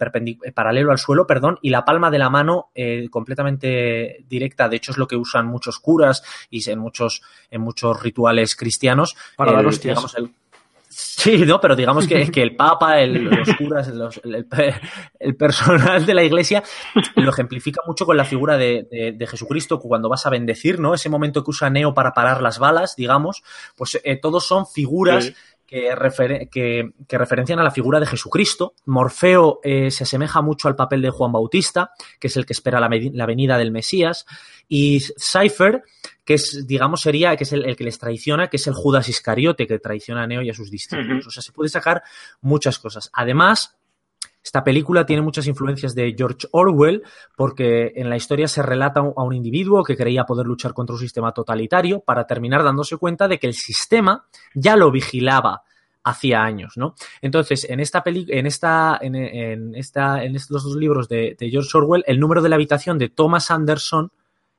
[0.54, 4.68] paralelo al suelo, perdón, y la palma de la mano eh, completamente directa.
[4.68, 9.16] De hecho, es lo que usan muchos curas y en muchos, en muchos rituales cristianos.
[9.36, 9.78] Para el.
[9.78, 10.30] Digamos, el,
[10.96, 14.46] Sí, no, pero digamos que, que el Papa, el, los curas, los, el,
[15.18, 16.62] el, personal de la Iglesia
[17.16, 20.94] lo ejemplifica mucho con la figura de, de, de, Jesucristo cuando vas a bendecir, ¿no?
[20.94, 23.42] Ese momento que usa Neo para parar las balas, digamos,
[23.74, 25.26] pues eh, todos son figuras.
[25.26, 25.34] Sí.
[25.66, 28.74] Que, refer que, que, referencian a la figura de Jesucristo.
[28.84, 31.90] Morfeo eh, se asemeja mucho al papel de Juan Bautista,
[32.20, 34.26] que es el que espera la, la venida del Mesías.
[34.68, 35.82] Y Cypher,
[36.24, 39.08] que es, digamos, sería, que es el, el, que les traiciona, que es el Judas
[39.08, 41.26] Iscariote, que traiciona a Neo y a sus discípulos.
[41.26, 42.02] O sea, se puede sacar
[42.40, 43.10] muchas cosas.
[43.12, 43.76] Además,
[44.42, 47.02] esta película tiene muchas influencias de George Orwell
[47.34, 51.00] porque en la historia se relata a un individuo que creía poder luchar contra un
[51.00, 55.62] sistema totalitario para terminar dándose cuenta de que el sistema ya lo vigilaba
[56.04, 56.94] hacía años, ¿no?
[57.22, 61.48] Entonces, en esta película, en esta, en, en, esta, en estos dos libros de, de
[61.48, 64.12] George Orwell, el número de la habitación de Thomas Anderson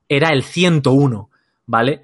[0.09, 1.29] era el 101,
[1.65, 2.01] ¿vale?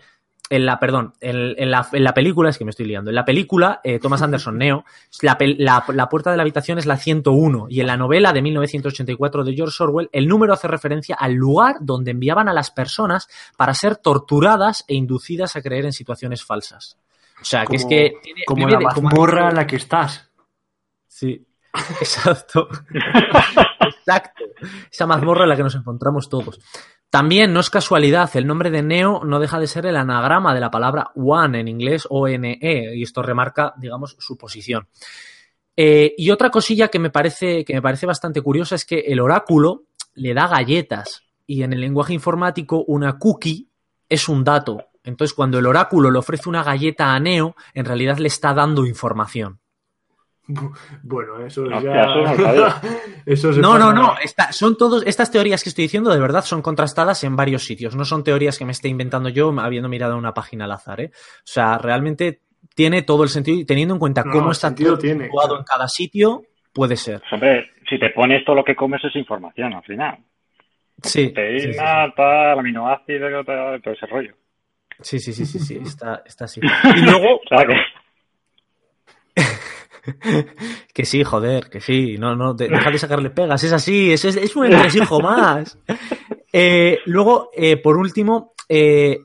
[0.51, 3.15] en la, perdón, en, en, la, en, la, película, es que me estoy liando, en
[3.15, 4.83] la película, eh, Thomas Anderson, Neo,
[5.21, 8.41] la, la, la, puerta de la habitación es la 101 y en la novela de
[8.41, 13.29] 1984 de George Orwell, el número hace referencia al lugar donde enviaban a las personas
[13.55, 16.97] para ser torturadas e inducidas a creer en situaciones falsas.
[17.41, 18.13] O sea, como, que es que...
[18.21, 20.29] Tiene, como la mazmorra en la que estás.
[21.07, 21.47] Sí,
[22.01, 22.67] exacto.
[23.79, 24.43] exacto.
[24.91, 26.59] Esa mazmorra en la que nos encontramos todos.
[27.11, 30.61] También no es casualidad, el nombre de Neo no deja de ser el anagrama de
[30.61, 34.87] la palabra One en inglés, O-N-E, y esto remarca, digamos, su posición.
[35.75, 39.19] Eh, y otra cosilla que me, parece, que me parece bastante curiosa es que el
[39.19, 39.83] oráculo
[40.13, 43.67] le da galletas y en el lenguaje informático una cookie
[44.07, 44.85] es un dato.
[45.03, 48.85] Entonces, cuando el oráculo le ofrece una galleta a Neo, en realidad le está dando
[48.85, 49.60] información.
[51.03, 52.81] Bueno, eso no, ya...
[53.25, 56.61] eso no, no, no, Esta, son todos, estas teorías que estoy diciendo de verdad son
[56.61, 57.95] contrastadas en varios sitios.
[57.95, 61.01] No son teorías que me esté inventando yo habiendo mirado una página al azar.
[61.01, 61.11] ¿eh?
[61.13, 62.41] O sea, realmente
[62.75, 65.63] tiene todo el sentido y teniendo en cuenta no, cómo está todo tiene, situado en
[65.63, 66.43] cada sitio,
[66.73, 67.21] puede ser.
[67.31, 70.17] Hombre, si te pones todo lo que comes es información al final.
[71.03, 71.29] Sí.
[71.29, 72.13] Proteína, sí, sí.
[72.15, 74.35] tal, aminoácidos, todo ese rollo.
[74.99, 76.61] Sí, sí, sí, sí, sí, está, está así.
[76.95, 77.39] Y luego...
[80.93, 81.05] que...
[81.05, 84.35] sí, joder, que sí, no, no, de, deja de sacarle pegas, es así, es, es,
[84.35, 85.77] es un entresijo más.
[86.51, 89.19] Eh, luego, eh, por último, eh,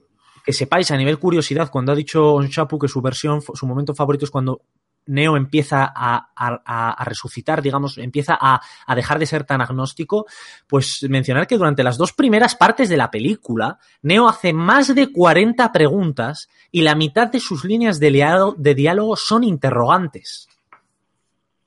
[0.44, 4.24] que sepáis a nivel curiosidad, cuando ha dicho Onshapu que su versión, su momento favorito
[4.24, 4.62] es cuando
[5.06, 10.26] Neo empieza a, a, a resucitar, digamos, empieza a, a, dejar de ser tan agnóstico,
[10.66, 15.12] pues mencionar que durante las dos primeras partes de la película, Neo hace más de
[15.12, 20.48] 40 preguntas y la mitad de sus líneas de diálogo son interrogantes.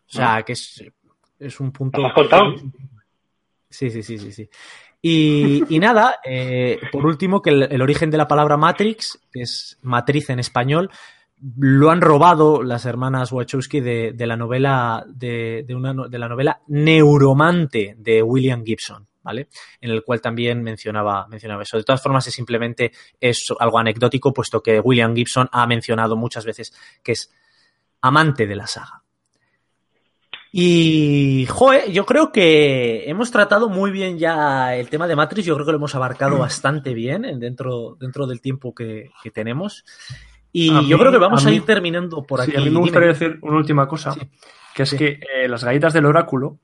[0.09, 0.83] O sea, que es,
[1.37, 2.05] es un punto...
[2.05, 2.55] ¿Has contado?
[3.69, 4.49] Sí, sí, sí, sí, sí.
[5.01, 9.43] Y, y nada, eh, por último, que el, el, origen de la palabra Matrix, que
[9.43, 10.89] es matriz en español,
[11.57, 16.27] lo han robado las hermanas Wachowski de, de la novela de, de, una, de la
[16.27, 19.07] novela Neuromante de William Gibson.
[19.21, 19.49] ¿Vale?
[19.81, 21.77] En el cual también mencionaba, mencionaba eso.
[21.77, 26.45] De todas formas, es simplemente es algo anecdótico, puesto que William Gibson ha mencionado muchas
[26.45, 27.31] veces que es
[28.01, 29.03] amante de la saga.
[30.51, 35.53] Y, joe, yo creo que hemos tratado muy bien ya el tema de Matrix, yo
[35.55, 39.85] creo que lo hemos abarcado bastante bien dentro, dentro del tiempo que, que tenemos.
[40.51, 42.55] Y A yo mí- creo que vamos a a, mí- ir terminando por Sí, aquí.
[42.57, 42.81] a mí me Dime.
[42.81, 44.21] gustaría decir una última cosa, Sí.
[44.73, 44.97] que es Sí.
[44.97, 46.57] que eh, las galletas del oráculo,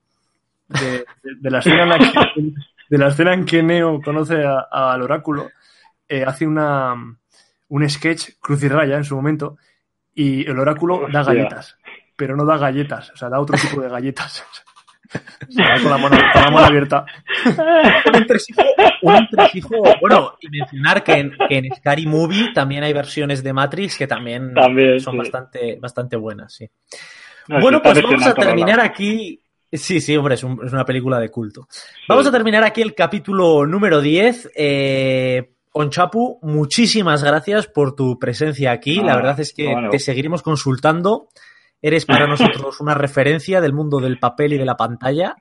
[0.68, 2.42] de, de- de la escena en la que,
[2.90, 5.50] de la escena en que Neo conoce al oráculo,
[6.10, 6.96] eh, hace una,
[7.70, 9.58] un sketch cruz y raya en su momento,
[10.16, 11.78] y el oráculo da galletas,
[12.16, 14.44] pero no da galletas, o sea, da otro tipo de galletas.
[15.50, 17.06] Se va con la mano, con la mano abierta.
[18.08, 18.62] un entresijo,
[19.04, 23.54] un entresijo- bueno, y mencionar que en, que en Scary Movie también hay versiones de
[23.54, 25.18] Matrix que también, También, son sí.
[25.20, 26.70] bastante, bastante buenas, sí.
[27.48, 29.40] No, bueno, pues vamos a terminar aquí.
[29.72, 31.68] Sí, sí, hombre, es, un- es una película de culto.
[32.10, 34.52] Vamos a terminar aquí el capítulo número 10.
[34.56, 38.96] Eh, Onchapu, muchísimas gracias por tu presencia aquí.
[39.02, 39.90] La Ah, verdad es que bueno.
[39.92, 41.28] te seguiremos consultando.
[41.88, 45.36] Eres para nosotros una referencia del mundo del papel y de la pantalla.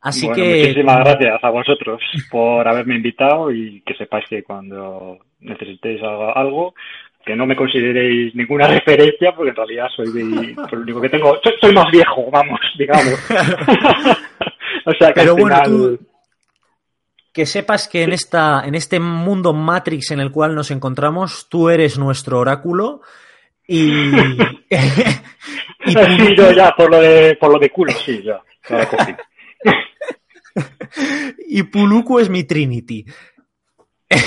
[0.00, 0.60] Así Bueno, que.
[0.68, 6.00] Muchísimas gracias a vosotros por haberme invitado y que sepáis que cuando necesitéis
[6.34, 6.74] algo,
[7.24, 11.08] que no me consideréis ninguna referencia, porque en realidad soy de, por lo único que
[11.08, 13.14] tengo, soy, soy más viejo, vamos, digamos.
[14.86, 15.98] o sea que Pero al bueno, tú-
[17.32, 21.70] que sepas que en esta en este mundo Matrix en el cual nos encontramos tú
[21.70, 23.00] eres nuestro oráculo
[23.76, 24.10] y
[25.86, 28.40] y sí, yo ya, por lo de, por lo de culo, sí, ya,
[31.48, 33.04] y Puluku es mi Trinity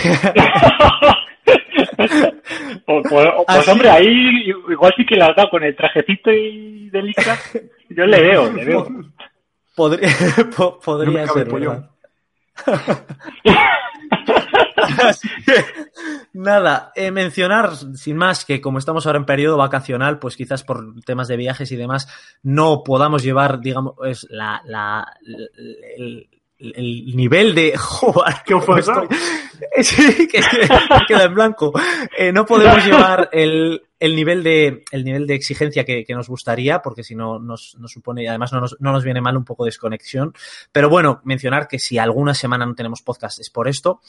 [1.95, 6.31] Pues, pues, pues, Así- hombre, ahí igual sí que la has dado con el trajecito
[6.31, 7.37] y de licra.
[7.89, 8.87] Yo le veo, le veo.
[9.75, 10.09] podría
[10.55, 11.89] po- podría No ser el pollón.
[12.65, 13.05] ¿verdad?
[14.27, 14.74] Así que,
[16.33, 20.99] nada, eh, mencionar sin más que como estamos ahora en periodo vacacional, pues quizás por
[21.01, 22.07] temas de viajes y demás,
[22.43, 25.05] no podamos llevar, digamos, es la, la,
[25.97, 26.27] el,
[26.57, 27.75] el nivel de.
[27.77, 29.03] Joder, ¿Qué pasa?
[29.03, 29.07] estoy-
[29.83, 31.71] Sí, que, que me queda en blanco.
[32.17, 36.27] Eh, no podemos llevar el, el nivel de el nivel de exigencia que, que nos
[36.27, 39.37] gustaría, porque si no nos, nos supone, y además no nos, no nos viene mal
[39.37, 40.33] un poco de desconexión.
[40.73, 44.01] Pero bueno, mencionar que si alguna semana no tenemos podcast es por esto.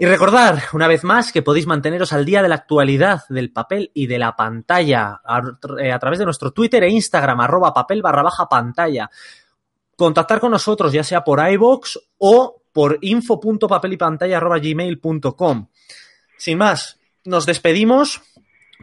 [0.00, 3.90] Y recordar, una vez más, que podéis manteneros al día de la actualidad del papel
[3.94, 5.42] y de la pantalla a,
[5.80, 9.10] eh, través de nuestro Twitter e Instagram, arroba papel barra baja pantalla.
[9.96, 15.68] Contactar con nosotros, ya sea por iVoox o por info.papelypantalla.gmail.com.
[16.36, 18.22] Sin más, nos despedimos.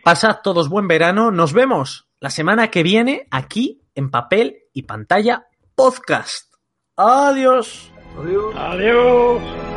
[0.04, 1.32] Pasad todos buen verano.
[1.32, 6.54] Nos vemos la semana que viene aquí en Papel y Pantalla Podcast.
[6.98, 7.90] Adiós.
[8.20, 8.54] Adiós.
[8.58, 9.75] Adiós.